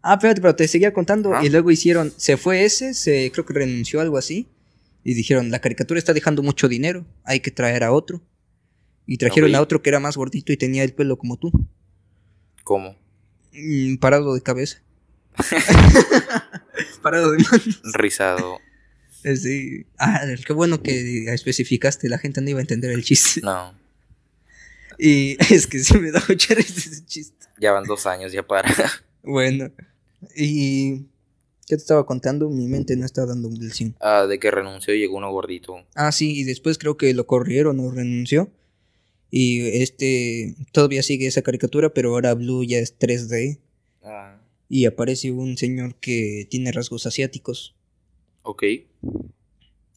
[0.01, 1.33] Ah, espérate, pero te seguía contando.
[1.33, 1.43] Ah.
[1.43, 4.47] Y luego hicieron, se fue ese, se creo que renunció algo así.
[5.03, 8.21] Y dijeron, la caricatura está dejando mucho dinero, hay que traer a otro.
[9.05, 11.51] Y trajeron a otro que era más gordito y tenía el pelo como tú,
[12.63, 12.95] ¿Cómo?
[13.53, 14.83] mm, parado de cabeza.
[17.01, 17.81] parado de manos.
[17.93, 18.59] Rizado.
[19.23, 19.85] Eh, Sí.
[19.97, 23.41] Ah, qué bueno que especificaste, la gente no iba a entender el chiste.
[23.41, 23.73] No.
[24.97, 27.47] Y es que sí me da mucha risa ese chiste.
[27.59, 28.73] Ya van dos años, ya para.
[29.23, 29.71] Bueno,
[30.35, 31.05] y...
[31.67, 32.49] ¿Qué te estaba contando?
[32.49, 33.95] Mi mente no está dando un 100.
[33.99, 35.75] Ah, de que renunció y llegó uno gordito.
[35.93, 38.49] Ah, sí, y después creo que lo corrieron o renunció.
[39.29, 43.59] Y este todavía sigue esa caricatura, pero ahora Blue ya es 3D.
[44.01, 47.75] Ah, Y aparece un señor que tiene rasgos asiáticos.
[48.41, 48.63] ok.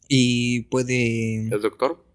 [0.07, 1.47] Y puede.
[1.47, 2.05] ¿El doctor?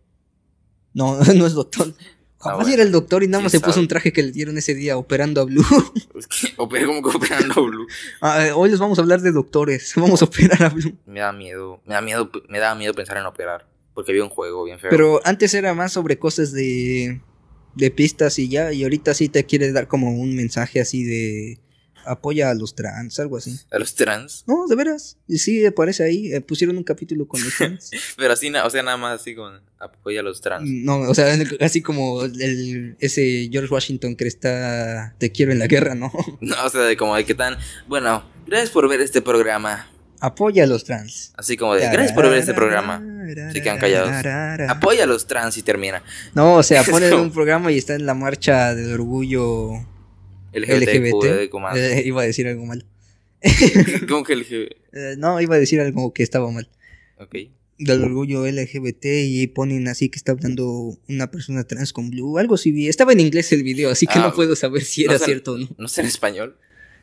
[0.94, 1.94] No, no es doctor.
[2.40, 2.74] Ah, Jamás bueno.
[2.74, 3.82] era el doctor y nada más se ¿Quién puso sabe?
[3.82, 5.64] un traje que le dieron ese día operando a Blue.
[6.14, 7.86] Es que operando Blue.
[8.20, 9.92] Ah, eh, hoy les vamos a hablar de doctores.
[9.96, 10.96] Vamos a operar a Blue.
[11.06, 11.80] Me da miedo.
[11.84, 13.66] Me da miedo, me da miedo pensar en operar.
[13.94, 14.90] Porque había un juego bien feo.
[14.90, 17.20] Pero antes era más sobre cosas de,
[17.74, 18.72] de pistas y ya.
[18.72, 21.58] Y ahorita sí te quiere dar como un mensaje así de
[22.08, 23.58] apoya a los trans, algo así.
[23.70, 24.44] A los trans.
[24.46, 25.16] No, de veras.
[25.26, 26.32] Y sí, aparece ahí.
[26.32, 27.90] eh, pusieron un capítulo con los trans.
[28.16, 30.68] Pero así, o sea, nada más así con apoya a los trans.
[30.68, 35.66] no, o sea, así como el, ese George Washington que está te quiero en la
[35.66, 36.12] guerra, ¿no?
[36.40, 37.56] No, o sea, de como de que tan.
[37.86, 39.90] Bueno, gracias por ver este programa.
[40.20, 41.32] apoya a los trans.
[41.36, 43.02] Así como de, gracias por ver este programa.
[43.52, 44.10] Se quedan callados.
[44.68, 46.02] Apoya a los trans y termina.
[46.34, 49.72] No, o sea, ponen un programa y está en la marcha del orgullo
[50.58, 51.24] LGBT.
[51.24, 51.50] LGBT.
[51.50, 52.84] como Eh, iba a decir algo mal.
[54.08, 54.72] ¿Cómo que LGBT?
[54.92, 56.68] Eh, no, iba a decir algo que estaba mal.
[57.18, 57.36] Ok.
[57.78, 62.38] Del orgullo LGBT y ponen así que está hablando una persona trans con blue.
[62.38, 62.88] Algo así vi.
[62.88, 65.52] Estaba en inglés el video, así que Ah, no puedo saber si no era cierto
[65.52, 65.68] o no.
[65.78, 66.56] ¿No está en español?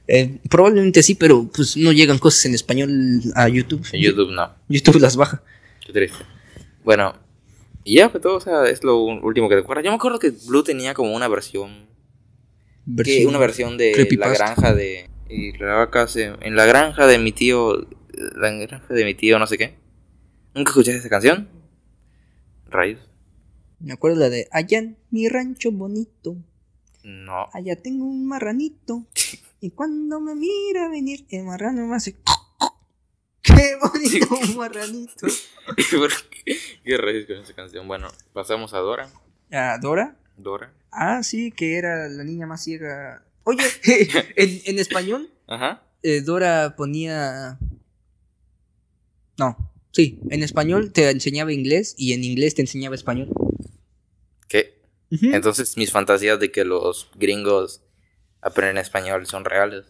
[0.08, 3.86] Eh, probablemente sí, pero pues no llegan cosas en español a YouTube.
[3.94, 4.54] En YouTube no.
[4.68, 5.42] YouTube las baja.
[5.86, 6.18] Qué triste.
[6.84, 7.16] Bueno,
[7.84, 8.36] y ya fue todo.
[8.36, 9.82] O sea, es lo último que recuerdo.
[9.82, 11.86] Yo me acuerdo que Blue tenía como una versión.
[12.86, 15.10] Que Versión- una versión de la granja de.
[15.30, 17.88] Y la vaca se- En la granja de mi tío.
[18.36, 19.76] La granja de mi tío, no sé qué.
[20.54, 21.50] ¿Nunca escuchaste esa canción?
[22.70, 23.02] Rayos.
[23.80, 26.38] Me acuerdo la de Allá en mi rancho bonito.
[27.04, 27.48] No.
[27.54, 29.06] Allá tengo un marranito.
[29.62, 32.16] Y cuando me mira venir, el marrano me hace.
[33.42, 35.26] ¡Qué bonito un marranito!
[35.98, 36.56] ¿Por qué?
[36.84, 37.88] ¿Qué rayos con esa canción?
[37.88, 39.10] Bueno, pasamos a Dora.
[39.52, 40.18] Ah, ¿Dora?
[40.38, 40.74] Dora.
[40.92, 43.24] Ah, sí, que era la niña más ciega.
[43.44, 43.64] Oye,
[44.36, 45.84] en, en español, Ajá.
[46.04, 47.58] eh, Dora ponía.
[49.38, 53.30] No, sí, en español te enseñaba inglés y en inglés te enseñaba español.
[54.48, 54.82] ¿Qué?
[55.12, 57.82] Entonces mis fantasías de que los gringos
[58.42, 59.86] aprenden español son reales.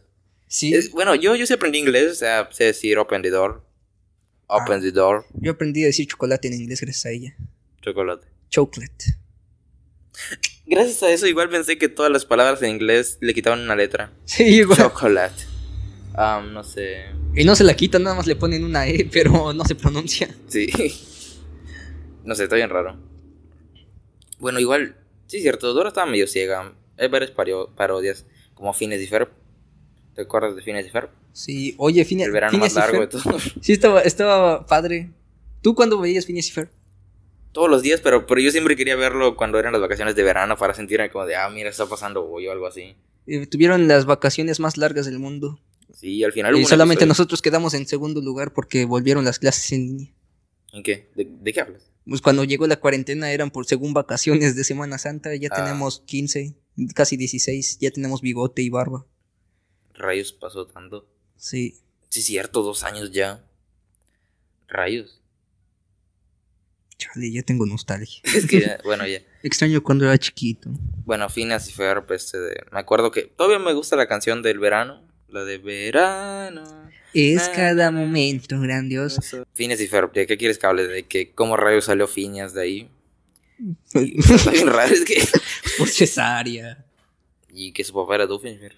[0.48, 3.64] Sí, Es- bueno, yo, yo sí aprendí inglés, o sea, sé decir open the door.
[4.48, 4.82] Open Ah.
[4.82, 5.26] the door.
[5.34, 7.36] yo aprendí a decir chocolate en inglés gracias a ella.
[7.82, 8.28] Chocolate.
[8.50, 9.06] Chocolate.
[10.68, 14.12] Gracias a eso igual pensé que todas las palabras en inglés le quitaban una letra.
[14.26, 14.78] Sí, igual.
[14.78, 15.44] Chocolate.
[16.18, 17.06] Um, no sé.
[17.36, 20.34] Y no se la quitan, nada más le ponen una E, pero no se pronuncia.
[20.48, 20.68] Sí.
[22.24, 22.98] No sé, está bien raro.
[24.40, 24.96] Bueno, igual,
[25.28, 26.74] sí cierto, Dora estaba medio ciega.
[26.98, 29.30] Hay varias parodias, como Fines y Ferb.
[30.16, 31.10] ¿Te acuerdas de Fines y Ferb?
[31.34, 33.24] Sí, oye, Fine, El verano Phineas más y largo de Ferb.
[33.24, 33.40] todo.
[33.62, 35.12] Sí, estaba, estaba padre.
[35.62, 36.70] ¿Tú cuándo veías Phineas y Ferb?
[37.56, 40.58] Todos los días, pero, pero yo siempre quería verlo cuando eran las vacaciones de verano
[40.58, 42.96] para sentirme como de, ah, mira, está pasando hoy o algo así.
[43.28, 45.60] Eh, tuvieron las vacaciones más largas del mundo.
[45.94, 49.40] Sí, al final hubo Y solamente episodio- nosotros quedamos en segundo lugar porque volvieron las
[49.40, 50.14] clases en línea.
[50.74, 51.10] ¿En qué?
[51.16, 51.90] ¿De, de qué hablas?
[52.06, 55.64] Pues cuando llegó la cuarentena eran por según vacaciones de Semana Santa, ya Ah.
[55.64, 56.56] tenemos 15,
[56.94, 59.06] casi 16, ya tenemos bigote y barba.
[59.94, 61.08] Rayos pasó tanto.
[61.38, 61.78] Sí.
[62.10, 63.46] Sí, cierto, dos años ya.
[64.68, 65.22] Rayos.
[66.98, 68.22] Chale, ya tengo nostalgia.
[68.24, 69.20] Es que, ya- bueno, ya.
[69.44, 70.70] Extraño cuando era chiquito.
[71.06, 72.64] Bueno, Phineas y Ferb, este de...
[72.72, 75.02] Me acuerdo que todavía me gusta la canción del verano.
[75.28, 76.64] La de verano.
[77.14, 79.22] Es cada momento grandioso.
[79.54, 80.88] Phineas y Ferb, ¿de qué quieres que hable?
[80.88, 82.90] De que cómo rayos salió Phineas de ahí.
[83.94, 85.22] Y, está bien raro, es que...
[85.78, 86.86] Por cesárea.
[87.54, 88.78] Y que su papá era Doofenshmirtz.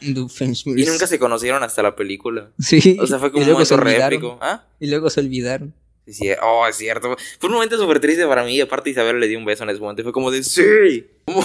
[0.00, 0.82] Doofenshmirtz.
[0.82, 2.50] Y nunca se conocieron hasta la película.
[2.58, 2.98] Sí.
[3.00, 4.38] O sea, fue como un momento épico.
[4.40, 4.66] ¿Ah?
[4.80, 5.74] Y luego se olvidaron.
[6.10, 7.16] Sí, oh, es cierto.
[7.38, 8.60] Fue un momento súper triste para mí.
[8.60, 10.02] Aparte, Isabel le dio un beso en ese momento.
[10.02, 11.06] Fue como de, sí.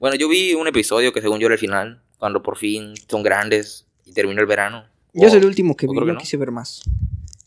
[0.00, 2.02] Bueno, yo vi un episodio que según yo era el final.
[2.18, 4.84] Cuando por fin son grandes y terminó el verano.
[5.12, 6.82] Yo Oh, soy el último que vi, creo que no quise ver más.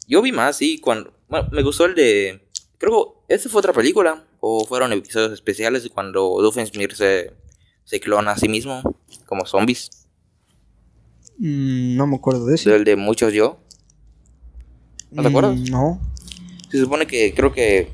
[0.07, 0.80] Yo vi más, sí.
[0.80, 2.41] Cuando, bueno, me gustó el de...
[2.78, 4.24] Creo que esta fue otra película.
[4.39, 7.34] O fueron episodios especiales cuando Doofenshmirtz se,
[7.84, 8.82] se clona a sí mismo.
[9.26, 10.07] Como zombies.
[11.38, 12.74] Mm, no me acuerdo de eso.
[12.74, 13.59] El de muchos yo.
[15.12, 15.58] ¿No te acuerdas?
[15.58, 15.99] Mm, No.
[16.70, 17.89] Se supone que creo que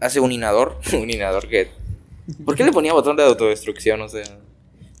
[0.00, 0.78] hace un inador.
[0.92, 1.68] un inador que.
[2.44, 4.00] ¿Por qué le ponía botón de autodestrucción?
[4.02, 4.24] O sea.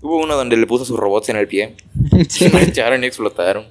[0.02, 1.76] Hubo uno donde le puso sus robots en el pie.
[2.28, 3.66] Se marcharon y explotaron.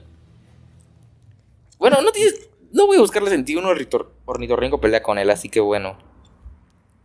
[1.78, 2.48] Bueno, no tienes.
[2.72, 3.62] No voy a buscarle sentido.
[3.62, 5.98] Un ornitor- ornitorrinco pelea con él, así que bueno.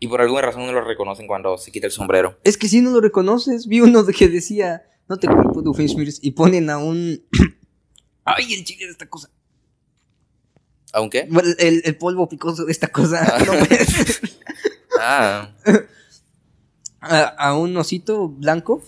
[0.01, 2.39] Y por alguna razón no lo reconocen cuando se quita el sombrero.
[2.45, 6.33] Es que si no lo reconoces, vi uno que decía, no te culpo, Doofenshmirtz, y
[6.33, 7.23] ponen a un...
[8.25, 9.31] Ay, el chile de esta cosa.
[10.95, 11.29] ¿Aunque?
[11.59, 13.39] El, el polvo picoso de esta cosa.
[13.47, 14.31] No puede ser.
[14.97, 15.51] Ah.
[17.01, 18.83] a, a un osito blanco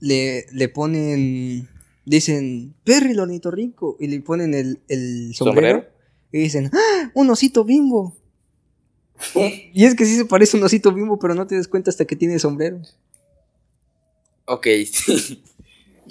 [0.00, 1.68] le, le ponen...
[2.06, 3.98] Dicen, Perry, el ornitorrinco.
[4.00, 5.80] Y le ponen el, el sombrero.
[5.80, 5.86] ¿Sombrero?
[6.32, 7.10] Y dicen, ¡Ah!
[7.14, 8.16] Un osito bimbo.
[9.74, 11.90] Y es que sí se parece a un osito bimbo, pero no te das cuenta
[11.90, 12.80] hasta que tiene sombrero.
[14.46, 15.42] Ok, sí.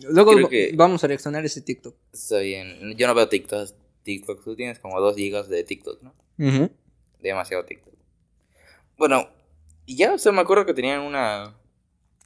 [0.10, 1.96] Luego que- vamos a reaccionar ese TikTok.
[2.14, 2.96] Está bien.
[2.98, 3.72] Yo no veo TikTok.
[4.04, 4.44] TikTok.
[4.44, 6.14] Tú tienes como 2 gigas de TikTok, ¿no?
[7.20, 7.94] Demasiado TikTok.
[8.98, 9.30] Bueno,
[9.86, 11.56] y ya, o sea, me acuerdo que tenían una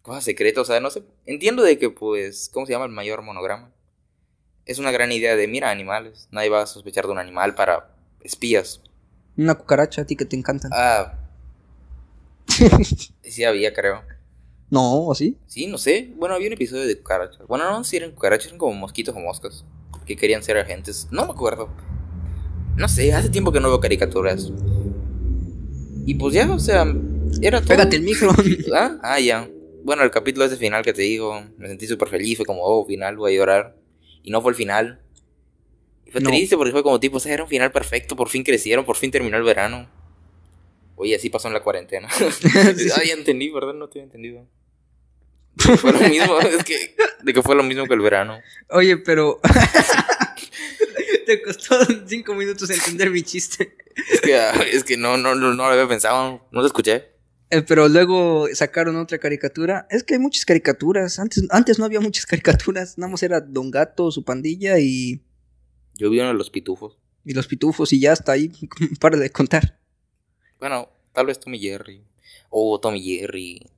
[0.01, 3.21] cosa secreta, o sea, no sé, entiendo de que, pues, ¿cómo se llama el mayor
[3.21, 3.71] monograma?
[4.65, 7.95] Es una gran idea de, mira, animales, nadie va a sospechar de un animal para
[8.21, 8.82] espías.
[9.38, 10.71] Una cucaracha a ti que te encantan.
[10.74, 11.13] Ah,
[13.24, 14.03] sí había, creo.
[14.69, 15.38] No, ¿o sí?
[15.47, 17.47] Sí, no sé, bueno, había un episodio de cucarachas.
[17.47, 19.63] Bueno, no, si eran cucarachas, eran como mosquitos o moscas,
[20.06, 21.70] que querían ser agentes, no me acuerdo.
[22.76, 24.51] No sé, hace tiempo que no veo caricaturas.
[26.06, 26.86] Y pues ya, o sea,
[27.41, 27.70] era todo.
[27.70, 28.32] Pégate el micro.
[28.76, 28.97] ¿Ah?
[29.01, 29.49] ah, ya.
[29.84, 32.86] Bueno, el capítulo ese final que te digo, me sentí súper feliz, fue como, oh,
[32.86, 33.76] final, voy a llorar.
[34.24, 35.01] Y no fue el final.
[36.06, 36.30] Y fue No.
[36.30, 38.95] triste porque fue como tipo, o sea, era un final perfecto, por fin crecieron, por
[38.95, 39.89] fin terminó el verano.
[40.95, 42.08] Oye, así pasó en la cuarentena.
[42.56, 43.74] ah, ya entendí, ¿verdad?
[43.74, 44.47] No te había entendido.
[45.78, 48.39] Fue lo mismo, es que, de que fue lo mismo que el verano.
[48.70, 49.39] Oye, pero...
[51.26, 51.78] te costó
[52.08, 53.78] cinco minutos entender mi chiste.
[54.12, 57.14] Es que, ah, es que no, no, no, no lo había pensado, no lo escuché.
[57.49, 59.86] Eh, pero luego sacaron otra caricatura.
[59.91, 61.20] Es que hay muchas caricaturas.
[61.20, 62.97] Antes, antes no había muchas caricaturas.
[62.97, 65.22] Nada más era Don Gato, su pandilla y,
[65.93, 66.97] Yo vi uno de los pitufos.
[67.24, 68.51] y los pitufos y ya hasta ahí.
[68.99, 69.78] Para de contar.
[70.60, 72.04] Bueno, tal vez Tommy Jerry.
[72.49, 73.70] O Tommy Jerry.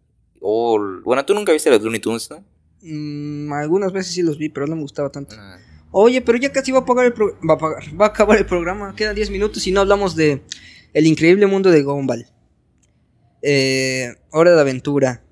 [0.42, 0.80] O.
[1.04, 2.44] Bueno, tú nunca viste los Looney Tunes, ¿no?
[2.82, 5.36] Mm, algunas veces sí los vi, pero no me gustaba tanto.
[5.40, 5.58] Ah,
[5.92, 8.38] Oye, pero ya casi va a apagar el pro- va a apagar, va a acabar
[8.38, 8.96] el programa.
[8.96, 10.42] Quedan 10 minutos y no hablamos de
[10.94, 12.26] El increíble mundo de Gumball.
[13.42, 15.24] Eh, Hora de aventura.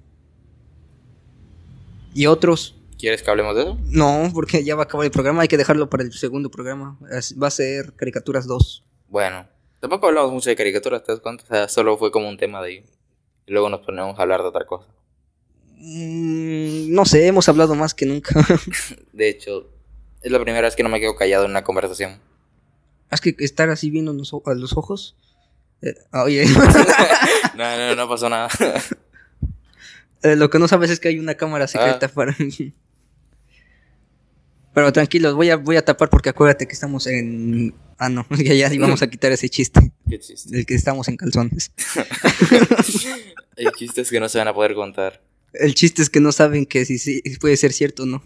[2.14, 2.76] Y otros.
[2.98, 3.78] ¿Quieres que hablemos de eso?
[3.90, 6.98] No, porque ya va a acabar el programa, hay que dejarlo para el segundo programa.
[7.42, 8.86] Va a ser Caricaturas 2.
[9.10, 9.48] Bueno,
[9.82, 11.44] tampoco hablamos mucho de caricaturas, ¿te das cuenta?
[11.44, 12.86] O sea, solo fue como un tema de ahí.
[13.46, 14.88] Y luego nos ponemos a hablar de otra cosa.
[15.78, 18.34] Mm, no sé, hemos hablado más que nunca.
[19.14, 19.70] De hecho,
[20.22, 22.20] es la primera vez que no me quedo callado en una conversación.
[23.12, 25.18] es que estar así viendo a los ojos.
[25.82, 26.46] eh, oye,
[27.56, 28.50] No, no, no pasó nada.
[30.24, 32.36] eh, lo que no sabes es que hay una cámara secreta para.
[34.74, 37.76] Pero tranquilos, voy a, voy a tapar porque acuérdate que estamos en.
[37.98, 39.92] Ah, no, ya, ya íbamos a quitar ese chiste.
[40.10, 40.50] Qué chiste.
[40.56, 41.72] Del que estamos en calzones.
[43.58, 45.22] Hay chistes que no se van a poder contar.
[45.54, 48.24] El chiste es que no saben que si, si puede ser cierto o no.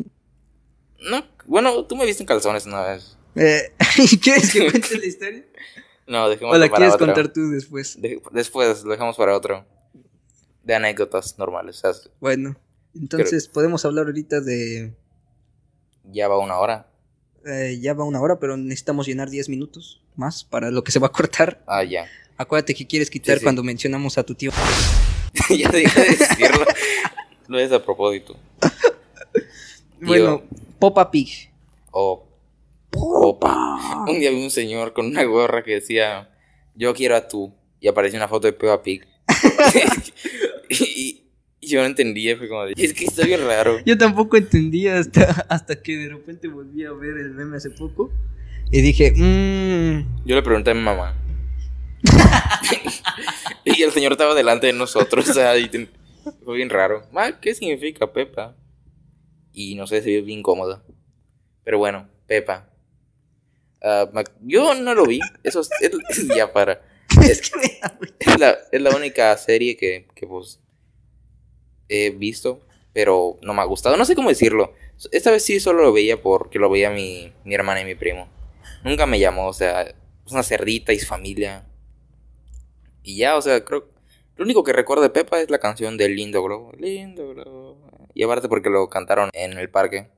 [1.10, 3.18] No, bueno, tú me viste en calzones una vez.
[3.36, 3.72] Eh,
[4.22, 5.46] ¿Quieres que cuente la historia?
[6.08, 7.06] No, dejemos ¿O la para quieres otro.
[7.08, 8.02] contar tú después?
[8.02, 9.66] De- después lo dejamos para otro.
[10.64, 11.82] De anécdotas normales.
[12.20, 12.56] Bueno,
[12.96, 14.94] entonces podemos hablar ahorita de...
[16.06, 16.90] ya va una hora.
[17.48, 21.00] Eh, ya va una hora, pero necesitamos llenar 10 minutos más para lo que se
[21.00, 21.64] va a cortar.
[21.68, 22.08] Ah, ya.
[22.38, 23.44] Acuérdate que quieres quitar Sí, sí.
[23.44, 24.52] cuando mencionamos a tu tío.
[25.50, 26.66] ya deja de decirlo.
[27.48, 28.38] Lo es a propósito.
[30.00, 30.44] Bueno,
[30.78, 31.50] Popa Pig.
[31.90, 32.28] O
[32.94, 34.06] Opa.
[34.08, 36.30] Un día vi un señor con una gorra que decía,
[36.76, 37.54] yo quiero a tú.
[37.80, 39.08] Y apareció una foto de Peppa Pig.
[40.70, 41.24] y,
[41.68, 43.80] y yo no entendía, fue como, de, es que está bien raro.
[43.86, 48.12] Yo tampoco entendía hasta, hasta que de repente volví a ver el meme hace poco.
[48.72, 51.14] Y dije, mmm, Yo le pregunté a mi mamá.
[53.66, 55.90] y el señor estaba delante de nosotros, o sea, y ten-
[56.44, 57.04] fue bien raro.
[57.12, 58.56] Ma, ¿qué significa Pepa?
[59.54, 60.84] Y no sé, se vio bien incómodo.
[61.64, 62.70] Pero bueno, Pepa.
[64.14, 66.82] Ma- yo no lo vi, eso es, es- ya para.
[67.22, 67.52] Es,
[68.20, 70.60] es la, es la única serie que, que pues
[71.90, 72.62] he visto,
[72.94, 73.98] pero no me ha gustado.
[73.98, 74.74] No sé cómo decirlo.
[75.12, 78.28] Esta vez sí solo lo veía porque lo veía mi, mi hermana y mi primo.
[78.84, 81.66] Nunca me llamó, o sea, es una cerdita y su familia.
[83.04, 83.90] Y ya, o sea, creo.
[84.36, 86.72] Lo único que recuerdo de Pepa es la canción de Lindo Globo.
[86.78, 87.78] Lindo Globo.
[88.14, 90.10] Y aparte porque lo cantaron en el parque.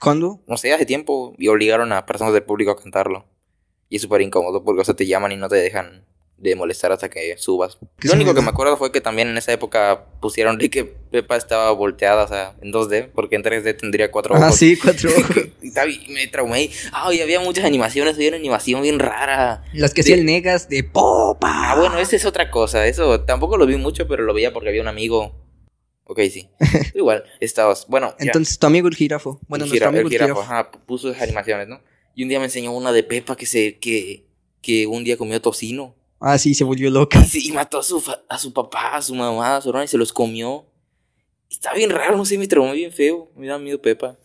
[0.00, 0.40] ¿cuándo?
[0.48, 1.34] No sé, hace tiempo.
[1.38, 3.26] Y obligaron a personas del público a cantarlo.
[3.88, 6.04] Y es súper incómodo porque, o sea, te llaman y no te dejan
[6.40, 7.78] de molestar hasta que subas.
[7.98, 10.84] ¿Qué Lo único que me acuerdo fue que también en esa época pusieron de que
[10.84, 14.46] Pepa estaba volteada, o sea, en 2D, porque en 3D tendría cuatro ojos.
[14.46, 15.36] Ah, sí, cuatro ojos.
[15.62, 16.70] Y me traumé.
[16.92, 19.64] Ah, y había muchas animaciones, había una animación bien rara.
[19.74, 21.48] Las que hacía el Negas de Popa.
[21.72, 22.86] Ah, bueno, esa es otra cosa.
[22.86, 25.34] Eso tampoco lo vi mucho, pero lo veía porque había un amigo.
[26.04, 26.48] Ok, sí.
[26.94, 27.86] Igual, estabas.
[27.86, 28.24] Bueno, ya.
[28.26, 29.38] Entonces, tu amigo el jirafo.
[29.46, 30.52] Bueno, el, nuestro jira- amigo el el jirafo, jirafo.
[30.54, 31.80] ajá, puso esas animaciones, ¿no?
[32.14, 34.24] Y un día me enseñó una de Pepa que se que,
[34.62, 35.94] que un día comió tocino.
[36.20, 37.18] Ah, sí, se volvió loca.
[37.20, 39.86] Y, sí, y mató a su, a su papá, a su mamá, a su hermana
[39.86, 40.66] y se los comió.
[41.50, 43.30] Está bien raro, no sé, me traumó bien feo.
[43.36, 44.18] Me da miedo Pepa.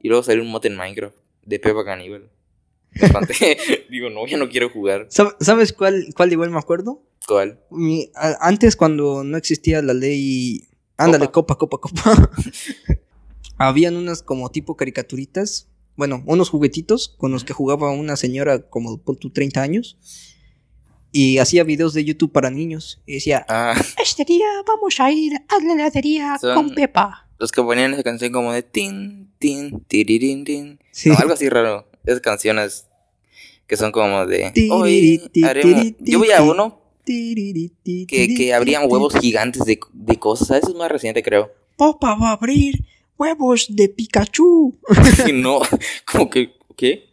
[0.00, 1.14] Y luego salió un mod en Minecraft
[1.44, 2.30] de Pepa Caníbal.
[3.90, 5.08] Digo, no, ya no quiero jugar.
[5.08, 7.02] ¿Sab- ¿Sabes cuál, cuál igual me acuerdo?
[7.26, 7.60] ¿Cuál?
[7.70, 10.64] Mi- a- antes, cuando no existía la ley.
[10.96, 12.30] Ándale, copa, copa, copa.
[13.58, 15.68] Habían unas como tipo caricaturitas.
[15.96, 19.96] Bueno, unos juguetitos con los que jugaba una señora como tú, 30 años.
[21.16, 23.00] Y hacía videos de YouTube para niños.
[23.06, 27.28] Y decía: Ah, Este día vamos a ir a la heladería Son- con Pepa.
[27.38, 30.80] los que ponían esa canción como de tin, tin, tiririn, tin.
[30.90, 31.10] Sí.
[31.10, 31.86] No, algo así raro.
[32.04, 32.86] Esas canciones
[33.68, 34.52] que son como de.
[34.72, 35.92] Hoy haremos.
[36.00, 40.58] Yo veía ti, uno "Tiririti, que, que abrían huevos gigantes de, de cosas.
[40.62, 41.52] Eso es más reciente, creo.
[41.76, 42.84] Popa va a abrir
[43.16, 44.76] huevos de Pikachu.
[45.34, 45.60] no,
[46.10, 46.52] como que.
[46.76, 47.04] ¿Qué?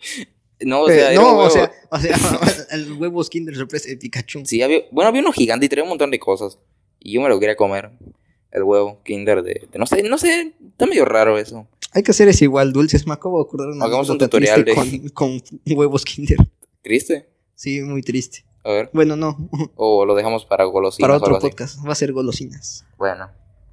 [0.64, 2.18] No, o Eh, sea, no, o sea, o sea,
[2.72, 4.42] el huevo Kinder sorpresa de Pikachu.
[4.46, 6.58] Sí, había, bueno, había uno gigante y traía un montón de cosas.
[7.00, 7.92] Y yo me lo quería comer.
[8.52, 11.68] El huevo Kinder de, de- no sé, no sé, está medio raro eso.
[11.94, 13.06] Hay que hacer eso igual, dulces.
[13.08, 16.38] Me acabo de acordar una Hagamos un tutorial triste con, con huevos Kinder.
[16.82, 17.28] Triste.
[17.56, 18.44] Sí, muy triste.
[18.64, 18.90] A ver.
[18.94, 21.48] Bueno, no, O lo dejamos para golosinas para o otro así.
[21.48, 21.86] podcast.
[21.88, 22.86] Va a ser golosinas.
[22.98, 23.30] Bueno.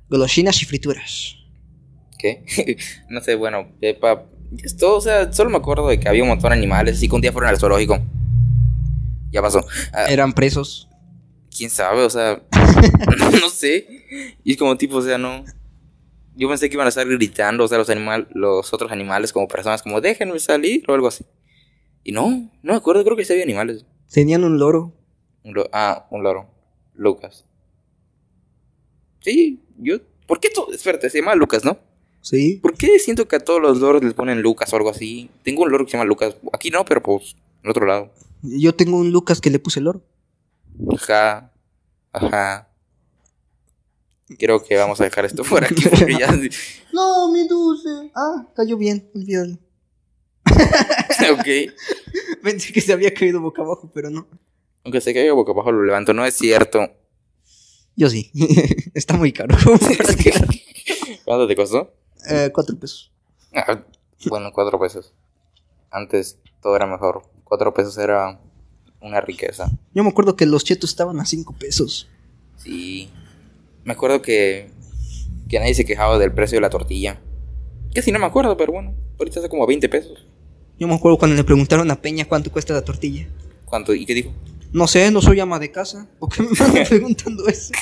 [0.08, 1.34] Golosinas y frituras.
[2.18, 2.44] ¿Qué?
[3.08, 4.24] no sé, bueno, Pepa.
[4.62, 6.96] Esto, o sea, solo me acuerdo de que había un montón de animales.
[6.96, 7.98] Así que un día fueron al zoológico.
[9.30, 9.64] Ya pasó.
[9.92, 10.88] Ah, Eran presos.
[11.54, 12.02] ¿Quién sabe?
[12.02, 12.42] O sea,
[13.40, 13.86] no sé.
[14.44, 15.44] Y es como tipo, o sea, no.
[16.36, 19.48] Yo pensé que iban a estar gritando, o sea, los animal, los otros animales como
[19.48, 21.24] personas, como déjenme salir o algo así.
[22.04, 23.84] Y no, no me acuerdo, creo que sí había animales.
[24.10, 24.94] Tenían un loro.
[25.42, 26.48] Un lo- ah, un loro.
[26.94, 27.44] Lucas.
[29.20, 29.96] Sí, yo.
[30.26, 30.72] ¿Por qué todo?
[30.72, 31.78] Espérate, se llama Lucas, ¿no?
[32.20, 32.58] Sí.
[32.62, 35.30] ¿Por qué siento que a todos los loros les ponen Lucas o algo así?
[35.44, 36.36] Tengo un loro que se llama Lucas.
[36.52, 38.10] Aquí no, pero pues en otro lado.
[38.42, 40.02] Yo tengo un Lucas que le puse loro.
[40.94, 41.52] Ajá.
[42.12, 42.68] Ajá.
[44.38, 46.28] Creo que vamos a dejar esto por aquí porque ya.
[46.92, 48.10] No, mi dulce.
[48.14, 49.08] Ah, cayó bien.
[49.14, 49.58] Olvídalo.
[51.32, 51.72] ok.
[52.42, 54.26] Pensé que se había caído boca abajo, pero no.
[54.84, 56.12] Aunque se caiga boca abajo lo levanto.
[56.12, 56.90] No es cierto.
[57.96, 58.30] Yo sí.
[58.94, 59.56] Está muy caro.
[61.24, 61.92] ¿Cuánto te costó?
[62.28, 63.10] Eh, cuatro pesos.
[63.54, 63.82] Ah,
[64.28, 65.14] bueno, cuatro pesos.
[65.90, 67.22] Antes todo era mejor.
[67.44, 68.40] Cuatro pesos era
[69.00, 69.70] una riqueza.
[69.94, 72.08] Yo me acuerdo que los chetos estaban a cinco pesos.
[72.56, 73.10] Sí.
[73.84, 74.70] Me acuerdo que,
[75.48, 77.20] que nadie se quejaba del precio de la tortilla.
[77.94, 78.94] Que sí, no me acuerdo, pero bueno.
[79.18, 80.26] Ahorita está como a 20 pesos.
[80.78, 83.26] Yo me acuerdo cuando le preguntaron a Peña cuánto cuesta la tortilla.
[83.64, 83.94] ¿Cuánto?
[83.94, 84.32] ¿Y qué dijo?
[84.72, 86.06] No sé, no soy ama de casa.
[86.18, 87.72] ¿Por qué me andan preguntando eso?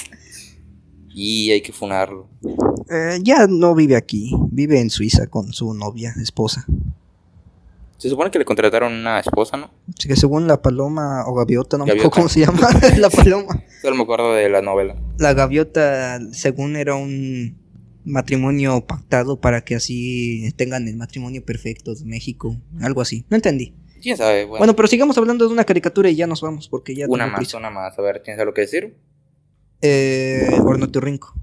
[1.19, 2.29] Y hay que funarlo.
[2.91, 4.37] Eh, ya no vive aquí.
[4.51, 6.67] Vive en Suiza con su novia, esposa.
[7.97, 9.71] Se supone que le contrataron una esposa, ¿no?
[9.97, 13.63] Así que según la paloma o gaviota, no me acuerdo cómo se llama la paloma.
[13.81, 14.95] Solo me acuerdo de la novela.
[15.19, 17.57] La gaviota, según era un
[18.05, 22.59] matrimonio pactado para que así tengan el matrimonio perfecto de México.
[22.83, 23.25] Algo así.
[23.31, 23.75] No entendí.
[24.03, 24.45] ¿Quién sabe?
[24.45, 27.27] Bueno, Bueno, pero sigamos hablando de una caricatura y ya nos vamos porque ya una
[27.27, 27.57] más, prisa.
[27.57, 27.99] una más.
[27.99, 28.99] A ver, ¿tienes algo que decir?
[29.83, 31.35] Eh, Ornitorrinco.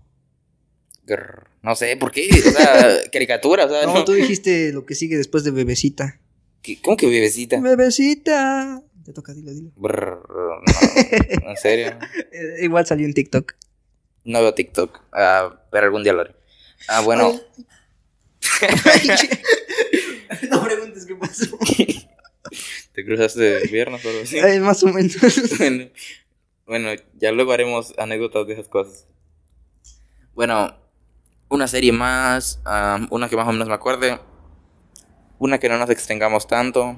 [1.62, 2.28] No sé, ¿por qué?
[2.30, 4.06] O sea, caricatura, o sea, No, no.
[4.06, 6.20] tú dijiste lo que sigue después de Bebecita.
[6.62, 7.60] ¿Qué- ¿Cómo que bebecita?
[7.60, 8.82] Bebecita.
[9.04, 9.72] Te toca, dilo, dilo.
[9.76, 11.98] Brr, no, ¿En serio?
[12.62, 13.54] Igual salió en TikTok.
[14.24, 16.36] No veo TikTok, ah, pero algún día lo haré.
[16.88, 17.34] Ah, bueno,
[20.50, 21.58] no preguntes qué pasó.
[22.94, 24.38] te cruzaste viernes o algo así.
[24.38, 25.16] Eh, más o menos.
[26.66, 29.08] Bueno, ya luego haremos anécdotas de esas cosas.
[30.34, 30.76] Bueno,
[31.50, 32.62] una serie más,
[33.10, 34.20] una que más o menos me acuerde,
[35.40, 36.96] una que no nos extengamos tanto.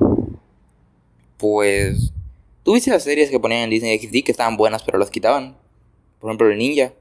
[1.38, 2.14] Pues,
[2.64, 5.58] ¿tuviste las series que ponían en Disney XD que estaban buenas pero las quitaban?
[6.20, 6.94] Por ejemplo, el Ninja.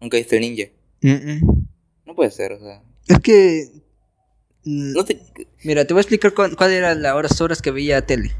[0.00, 0.64] ¿Nunca viste el Ninja?
[1.02, 1.66] Mm-mm.
[2.06, 2.82] No puede ser, o sea.
[3.06, 3.68] Es que.
[4.64, 5.20] mm, No te...
[5.62, 8.32] Mira, te voy a explicar cuál, cuál era las horas, horas que veía tele.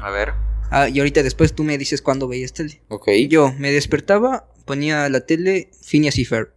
[0.00, 0.32] A ver.
[0.70, 2.80] Ah, y ahorita después tú me dices cuándo veías tele.
[2.88, 3.08] Ok.
[3.28, 6.52] Yo me despertaba, ponía la tele Phineas y Ferb.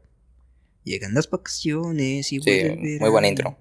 [0.84, 3.57] Llegan las vacaciones y Sí, muy buena intro.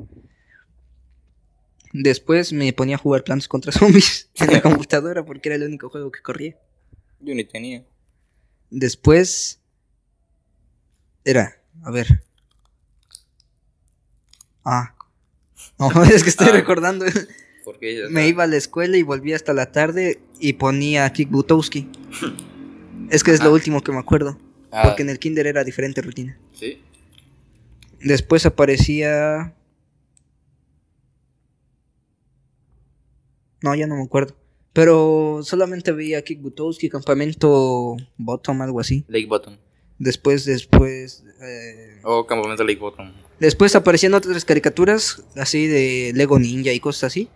[1.94, 5.88] Después me ponía a jugar Plantas contra Zombies en la computadora porque era el único
[5.90, 6.56] juego que corría.
[7.20, 7.84] Yo ni tenía.
[8.70, 9.60] Después
[11.24, 12.24] era, a ver.
[14.64, 14.94] Ah.
[15.78, 16.52] No, es que estoy Ah.
[16.52, 17.04] recordando.
[17.64, 21.30] Porque ella- Me iba a la escuela y volvía hasta la tarde y ponía Kick
[21.30, 21.88] Butowski.
[23.10, 23.54] Es que es lo Ajá.
[23.54, 24.38] último que me acuerdo.
[24.70, 26.38] Ah, Porque en el kinder era diferente rutina.
[26.54, 26.80] Sí.
[28.00, 29.54] Después aparecía...
[33.62, 34.34] No, ya no me acuerdo.
[34.72, 39.04] Pero solamente veía Kick Butowski, Campamento Bottom, algo así.
[39.08, 39.58] Lake Bottom.
[39.98, 41.22] Después, después...
[41.42, 43.12] eh, Oh, Campamento Lake Bottom.
[43.38, 47.28] Después aparecían otras caricaturas, así de Lego Ninja y cosas así.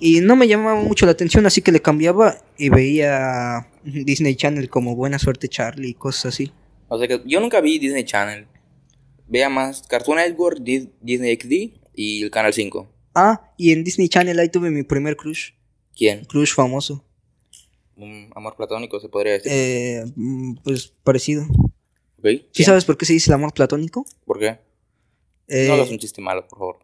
[0.00, 4.68] Y no me llamaba mucho la atención, así que le cambiaba y veía Disney Channel
[4.70, 6.52] como Buena Suerte Charlie y cosas así.
[6.88, 8.46] O sea que yo nunca vi Disney Channel.
[9.28, 12.90] Veía más Cartoon Network, Dis- Disney XD y el Canal 5.
[13.14, 15.50] Ah, y en Disney Channel ahí tuve mi primer crush,
[15.94, 16.24] ¿Quién?
[16.24, 17.04] crush famoso.
[17.96, 19.52] Un amor platónico, se podría decir.
[19.52, 21.44] Eh, mm, pues parecido.
[22.52, 24.04] ¿Sí sabes por qué se dice el amor platónico?
[24.24, 24.58] ¿Por qué?
[25.48, 26.78] Eh, No hagas un chiste malo, por favor.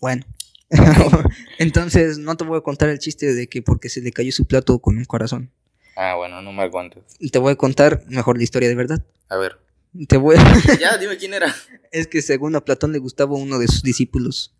[0.00, 0.24] Bueno.
[1.58, 4.44] Entonces no te voy a contar el chiste de que porque se le cayó su
[4.44, 5.50] plato con un corazón.
[5.96, 7.02] Ah, bueno, no me aguantes.
[7.32, 9.04] Te voy a contar mejor la historia de verdad.
[9.28, 9.58] A ver.
[10.06, 10.36] Te voy
[10.80, 11.54] ya, dime quién era.
[11.90, 14.54] Es que según a Platón le gustaba uno de sus discípulos.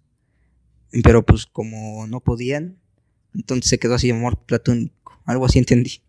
[1.05, 2.79] Pero pues como no podían,
[3.35, 5.21] entonces se quedó así amor platónico.
[5.27, 6.03] Algo así entendí.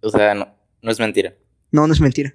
[0.00, 0.48] O sea, no,
[0.80, 1.34] no es mentira.
[1.70, 2.34] No, no es mentira.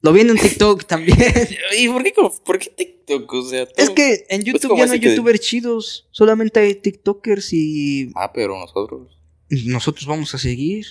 [0.00, 1.18] Lo vi en un TikTok también.
[1.78, 2.12] ¿Y por qué,
[2.44, 3.32] por qué TikTok?
[3.32, 6.08] O sea, todo- es que en YouTube ya no hay que- youtubers chidos.
[6.12, 9.18] Solamente hay TikTokers y Ah, pero nosotros.
[9.50, 10.86] nosotros vamos a seguir.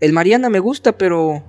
[0.00, 1.42] El Mariana me gusta, pero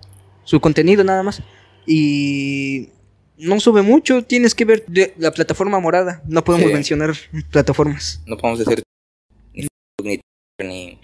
[0.43, 1.41] su contenido nada más.
[1.85, 2.89] Y
[3.37, 4.23] no sube mucho.
[4.23, 6.21] Tienes que ver de- la plataforma morada.
[6.27, 6.73] No podemos Sí.
[6.73, 7.13] mencionar
[7.51, 8.21] plataformas.
[8.25, 8.83] No podemos decir
[9.53, 10.19] ni,
[10.59, 10.99] ni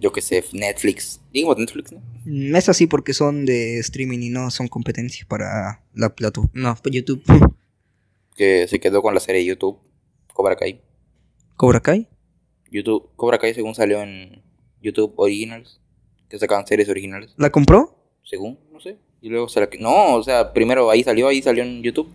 [0.00, 1.20] yo qué sé, Netflix.
[1.32, 2.00] Digamos Netflix, ¿no?
[2.24, 6.50] Mm, Es así porque son de streaming y no son competencia para la plataforma.
[6.54, 7.22] No, para YouTube.
[8.36, 9.78] Que se quedó con la serie de YouTube,
[10.32, 10.80] Cobra Kai.
[11.56, 12.08] ¿Cobra Kai?
[12.70, 14.42] YouTube, Cobra Kai según salió en
[14.80, 15.78] YouTube Originals,
[16.28, 17.96] que sacaban series originales, ¿La compró?
[18.22, 18.96] según, no sé.
[19.20, 19.68] Y luego se la...
[19.78, 22.08] No, o sea, primero ahí salió, ahí salió en YouTube,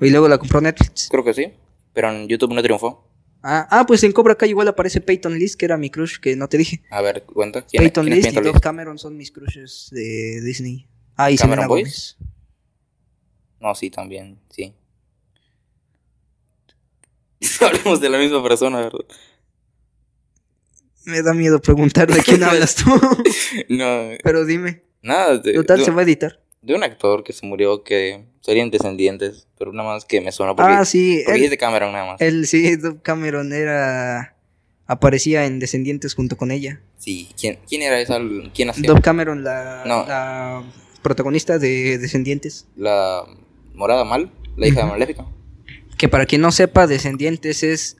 [0.00, 1.08] Y luego la compró Netflix.
[1.10, 1.46] creo que sí.
[1.92, 3.04] Pero en YouTube no triunfó.
[3.42, 6.36] Ah, ah, pues en Cobra Kai igual aparece Peyton List, que era mi crush, que
[6.36, 6.82] no te dije.
[6.90, 7.66] A ver, cuenta.
[7.66, 8.62] ¿Quién, Peyton quién List y Peyton Dove List?
[8.62, 10.88] Cameron son mis crushes de Disney.
[11.16, 12.16] Ah, y ¿Cameron Boys?
[13.60, 14.74] No, sí, también, sí.
[17.60, 19.00] Hablamos de la misma persona, ¿verdad?
[21.04, 22.90] Me da miedo preguntar de quién hablas tú.
[23.68, 24.82] No, Pero dime.
[25.02, 26.41] nada, de, Total, se va a editar.
[26.62, 30.54] De un actor que se murió que serían descendientes, pero nada más que me suena
[30.54, 31.20] porque, Ah, sí.
[31.24, 32.20] porque Él, es de Cameron nada más.
[32.20, 34.36] él, sí, Cameron era...
[34.86, 36.80] Aparecía en Descendientes junto con ella.
[36.98, 38.18] Sí, ¿quién, quién era esa?
[38.52, 38.88] ¿Quién hacía?
[38.88, 40.04] Dove Cameron, la, No.
[40.06, 40.62] la
[41.02, 42.66] protagonista de Descendientes.
[42.76, 43.22] La
[43.74, 45.24] morada mal, la hija de Maléfica.
[45.96, 47.96] Que para quien no sepa, Descendientes es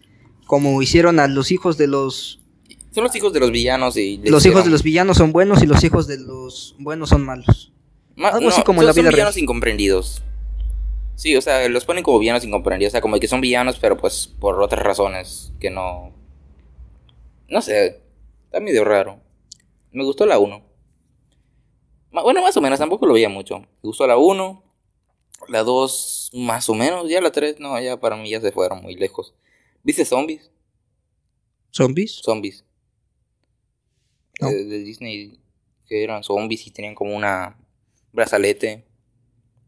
[0.47, 2.41] como hicieron a los hijos de los...
[2.91, 5.67] Son los hijos de los villanos y Los hijos de los villanos son buenos y
[5.67, 7.72] los hijos de los buenos son malos.
[8.19, 9.43] Algo así como en son- la son vida villanos real.
[9.43, 10.23] incomprendidos.
[11.15, 12.91] Sí, o sea, los ponen como villanos incomprendidos.
[12.91, 16.13] O sea, como que son villanos, pero pues por otras razones que no.
[17.49, 18.03] No sé.
[18.47, 19.21] Está medio raro.
[19.93, 20.63] Me gustó la 1.
[22.11, 23.61] Ma- Bueno, más o menos, tampoco lo veía mucho.
[23.61, 24.63] Me gustó la 1.
[25.49, 27.09] La 2, más o menos.
[27.09, 29.35] Ya la 3, no, ya para mí ya se fueron muy lejos.
[29.83, 30.51] ¿Viste zombies?
[31.71, 32.21] ¿Zombies?
[32.23, 32.65] Zombies.
[34.41, 34.49] No.
[34.49, 35.39] Eh, de Disney.
[35.87, 37.59] Que eran zombies y tenían como una
[38.13, 38.85] brazalete.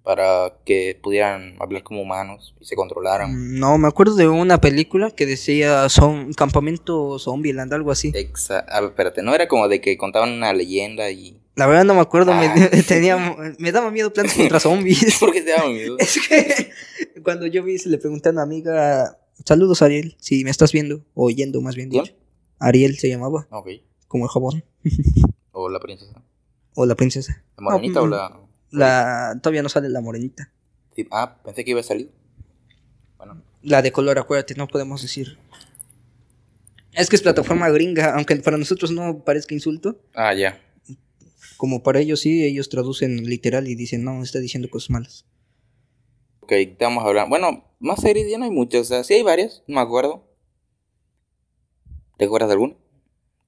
[0.02, 3.32] Para que pudieran hablar como humanos y se controlaran.
[3.32, 8.12] Mm, No, me acuerdo de una película que decía son campamento Zombieland, algo así.
[8.14, 11.40] Exa a ver, espérate, no era como de que contaban una leyenda y.
[11.56, 12.70] La verdad no me acuerdo, me, Ah.
[12.86, 13.16] tenía,
[13.58, 15.16] me daba miedo Plantas contra Zombies.
[15.20, 15.96] ¿Por qué te daba miedo?
[15.98, 16.70] es que
[17.22, 19.16] cuando yo vi, se le pregunté a una amiga,
[19.46, 22.12] saludos Ariel, si me estás viendo, o oyendo más bien dicho.
[22.58, 23.68] Ariel se llamaba, Ok.
[24.06, 24.64] como el jabón,
[25.52, 26.22] O la princesa.
[26.74, 27.42] O la princesa.
[27.56, 28.40] ¿La morenita No, o mm, la.?
[28.70, 30.50] La, todavía no sale la morenita.
[30.96, 32.10] Sí, Ah, pensé que iba a salir.
[33.16, 35.38] Bueno, La de color, acuérdate, no podemos decir.
[36.92, 40.00] Es que es plataforma gringa, aunque para nosotros no parezca insulto.
[40.14, 40.60] ah, ya.
[41.56, 45.24] Como para ellos sí, ellos traducen literal y dicen, no, está diciendo cosas malas.
[46.40, 47.30] Ok, estamos hablando.
[47.30, 48.82] Bueno, más series ya no hay muchas.
[48.82, 50.26] O sea, sí hay varias, no me acuerdo.
[52.18, 52.74] ¿Te acuerdas de alguna?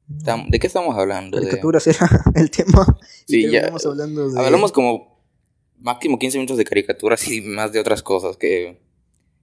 [0.09, 1.37] ¿De qué estamos hablando?
[1.39, 2.87] De- Caricaturas era el tema.
[3.27, 3.73] Sí, ya.
[3.85, 4.41] hablando de...
[4.41, 5.19] Hablamos como
[5.79, 8.81] máximo 15 minutos de caricaturas y más de otras cosas que...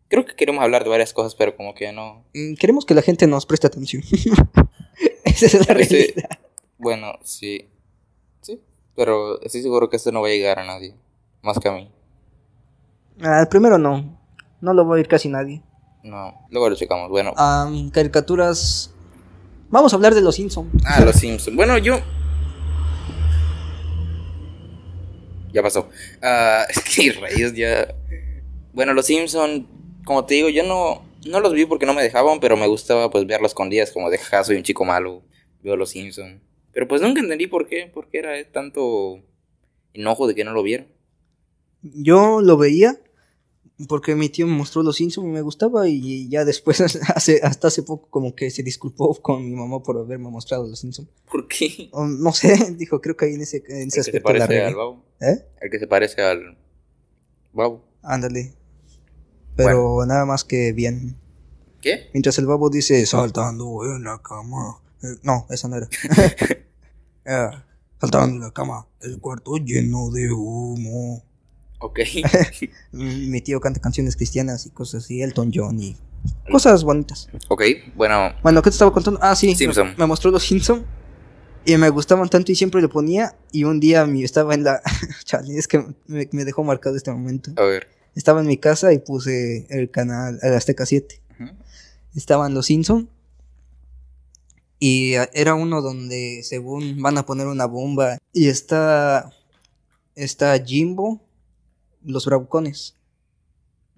[0.07, 2.23] Creo que queremos hablar de varias cosas, pero como que no...
[2.33, 4.03] Mm, Queremos que la gente nos preste atención.
[5.25, 6.29] Esa es la Parece- realidad.
[6.77, 7.69] Bueno, sí.
[8.41, 8.61] Sí.
[8.95, 10.95] Pero estoy seguro que esto no va a llegar a nadie.
[11.41, 11.89] Más que a mí.
[13.21, 14.19] Ah, primero no.
[14.61, 15.61] No lo va a oír casi nadie.
[16.03, 16.45] No.
[16.51, 17.09] Luego lo checamos.
[17.09, 17.33] Bueno.
[17.37, 18.92] Am, caricaturas...
[19.69, 20.69] Vamos a hablar de los Simpsons.
[20.85, 21.55] Ah, los Simpsons.
[21.55, 21.99] Bueno, yo...
[25.51, 25.89] Ya pasó.
[26.21, 27.93] Ah, es que rayos ya...
[28.73, 29.65] Bueno, los Simpsons,
[30.05, 33.09] como te digo, yo no, no los vi porque no me dejaban, pero me gustaba
[33.09, 35.23] pues verlos con días como de ja, soy un chico malo,
[35.61, 36.41] veo los Simpsons.
[36.71, 39.21] Pero pues nunca entendí por qué, por qué era tanto
[39.93, 40.87] enojo de que no lo vieron.
[41.83, 42.97] Yo lo veía
[43.87, 46.81] porque mi tío me mostró los Simpsons y me gustaba y ya después,
[47.15, 50.79] hace, hasta hace poco, como que se disculpó con mi mamá por haberme mostrado los
[50.79, 51.09] Simpsons.
[51.29, 51.89] ¿Por qué?
[51.91, 54.33] O no sé, dijo, creo que ahí en ese, en ese El que se aspecto
[54.33, 55.03] la parece al babo.
[55.19, 55.45] ¿Eh?
[55.61, 56.57] El que se parece al
[57.51, 57.83] babo.
[58.01, 58.53] Ándale.
[59.55, 61.15] Pero nada más que bien.
[61.81, 62.09] ¿Qué?
[62.13, 64.81] Mientras el babo dice saltando en la cama.
[65.03, 65.89] Eh, no, esa no era.
[67.25, 67.49] Eh,
[68.01, 68.85] saltando en la cama.
[68.99, 71.23] El cuarto lleno de humo.
[71.83, 71.99] Ok.
[72.93, 75.21] Mi tío canta canciones cristianas y cosas así.
[75.21, 75.97] Elton John y
[76.49, 77.27] cosas bonitas.
[77.49, 77.61] ok,
[77.95, 78.33] bueno.
[78.41, 79.19] Bueno, ¿qué te estaba contando?
[79.21, 79.53] Ah, sí.
[79.53, 79.89] Simpson.
[79.89, 80.85] Me, me mostró los Simpson
[81.65, 83.35] y me gustaban tanto y siempre le ponía.
[83.51, 84.81] Y un día mi, estaba en la.
[85.25, 87.51] Chale, es que me, me dejó marcado este momento.
[87.57, 87.89] A ver.
[88.15, 91.21] Estaba en mi casa y puse el canal, el Azteca 7.
[91.39, 91.51] Ujú.
[92.15, 93.09] Estaban los Simpson
[94.79, 99.31] y era uno donde según van a poner una bomba y está
[100.15, 101.21] está Jimbo,
[102.05, 102.95] los bravucones.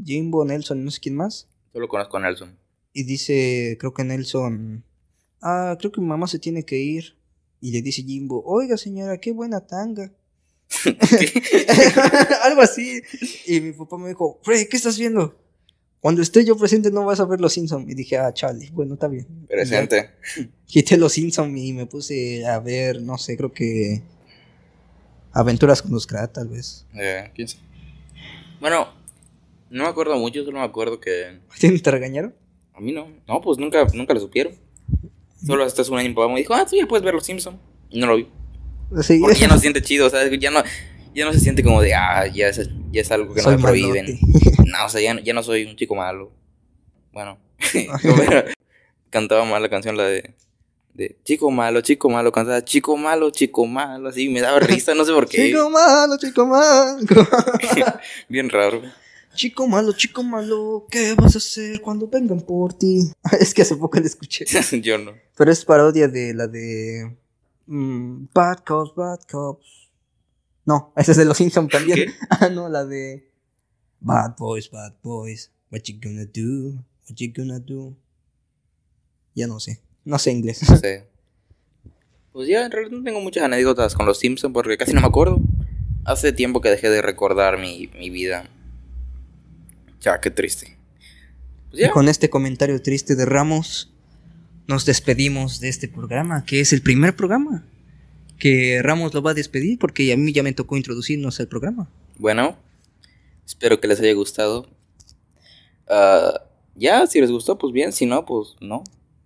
[0.04, 1.48] Jimbo, Nelson, no sé quién más.
[1.74, 2.58] Solo conozco a Nelson.
[2.94, 4.84] Y dice, creo que Nelson,
[5.42, 7.18] ah, creo que mi mamá se tiene que ir.
[7.62, 10.12] Y le dice Jimbo, oiga señora, qué buena tanga.
[12.44, 13.02] Algo así.
[13.46, 15.38] Y mi papá me dijo, Freddy, ¿qué estás viendo?
[16.00, 17.90] Cuando esté yo presente no vas a ver los Simpsons.
[17.90, 19.26] Y dije, ah, chale, bueno, está bien.
[19.42, 20.12] Ya Presente.
[20.68, 24.04] Quité los Simpsons y me puse a ver, no sé, creo que...
[25.32, 26.86] Aventuras con los Krat, tal vez.
[26.94, 27.65] Eh, ¿Quién sabe?
[28.60, 28.88] Bueno,
[29.70, 31.40] no me acuerdo mucho, solo me acuerdo que...
[31.60, 32.36] ¿Te regañaron?
[32.74, 33.08] A mí no.
[33.28, 34.54] No, pues nunca, nunca lo supieron.
[35.46, 37.26] Solo hasta hace un año mi papá me dijo, ah, tú ya puedes ver los
[37.26, 37.58] Simpsons.
[37.90, 38.28] Y no lo vi.
[39.02, 40.64] Sí, Porque ya no se siente chido, o sea, ya no,
[41.14, 43.56] ya no se siente como de, ah, ya es, ya es algo que no Soy
[43.58, 44.20] me prohíben.
[44.66, 46.32] No, o sea, ya, no- ya no soy un chico malo.
[47.12, 47.38] Bueno,
[49.10, 50.34] cantaba mal la canción, la de,
[50.96, 55.04] de Chico malo, chico malo, cantaba Chico malo, chico malo, así, me daba risa, no
[55.04, 55.48] sé por qué.
[55.48, 56.98] Chico malo, chico malo.
[58.30, 58.82] Bien raro.
[59.34, 63.12] Chico malo, chico malo, ¿qué vas a hacer cuando vengan por ti?
[63.40, 64.46] es que hace poco la escuché.
[64.82, 65.12] Yo no.
[65.36, 67.18] Pero es parodia de la de.
[67.68, 69.90] mm, bad Cops, Bad Cops.
[70.66, 71.98] No, esa es de los Simpsons también.
[71.98, 72.14] ¿Qué?
[72.30, 73.30] ah, no, la de.
[74.00, 75.52] Bad Boys, Bad Boys.
[75.70, 76.80] What you gonna do?
[77.08, 77.94] What you gonna do?
[79.34, 79.82] Ya no sé.
[80.06, 80.68] No sé inglés.
[80.70, 81.08] No sé.
[82.32, 85.08] Pues ya, en realidad no tengo muchas anécdotas con los Simpsons porque casi no me
[85.08, 85.42] acuerdo.
[86.06, 88.48] Hace tiempo que dejé de recordar mi, mi vida.
[90.02, 90.78] Ya, qué triste.
[91.72, 91.92] Pues Y ya.
[91.92, 93.92] con este comentario triste de Ramos,
[94.68, 97.66] nos despedimos de este programa, que es el primer programa.
[98.38, 101.90] Que Ramos lo va a despedir porque a mí ya me tocó introducirnos al programa.
[102.18, 102.58] Bueno,
[103.46, 104.68] Espero que les haya gustado.
[105.88, 106.42] Ah,
[106.76, 107.94] ya, si les gustó, pues bien.
[107.94, 108.84] Si no, pues no.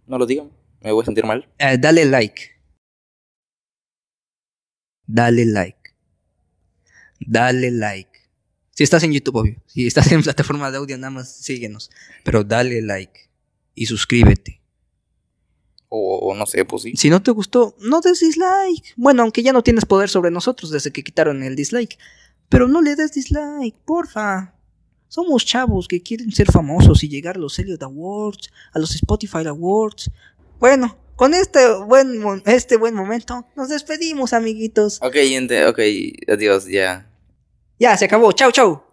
[0.08, 0.50] No lo digan.
[0.82, 1.48] Me voy a sentir mal.
[1.58, 2.42] Eh, dale like.
[5.06, 5.78] Dale like.
[7.20, 8.10] Dale like.
[8.72, 9.62] Si estás en YouTube, obvio.
[9.66, 11.90] Si estás en plataforma de audio, nada más síguenos.
[12.24, 13.30] Pero dale like.
[13.76, 14.62] Y suscríbete.
[15.90, 16.94] O, o no sé, pues sí.
[16.96, 18.94] Si no te gustó, no des dislike.
[18.96, 21.98] Bueno, aunque ya no tienes poder sobre nosotros desde que quitaron el dislike.
[22.48, 24.56] Pero no le des dislike, porfa.
[25.08, 29.46] Somos chavos que quieren ser famosos y llegar a los Elliot Awards, a los Spotify
[29.48, 30.12] Awards.
[30.60, 35.00] Bueno, con este buen, este buen momento, nos despedimos, amiguitos.
[35.02, 35.80] Ok, gente, ok.
[36.28, 37.10] Adiós, ya.
[37.80, 38.34] Ya, se acabó.
[38.34, 38.89] Chau, chau.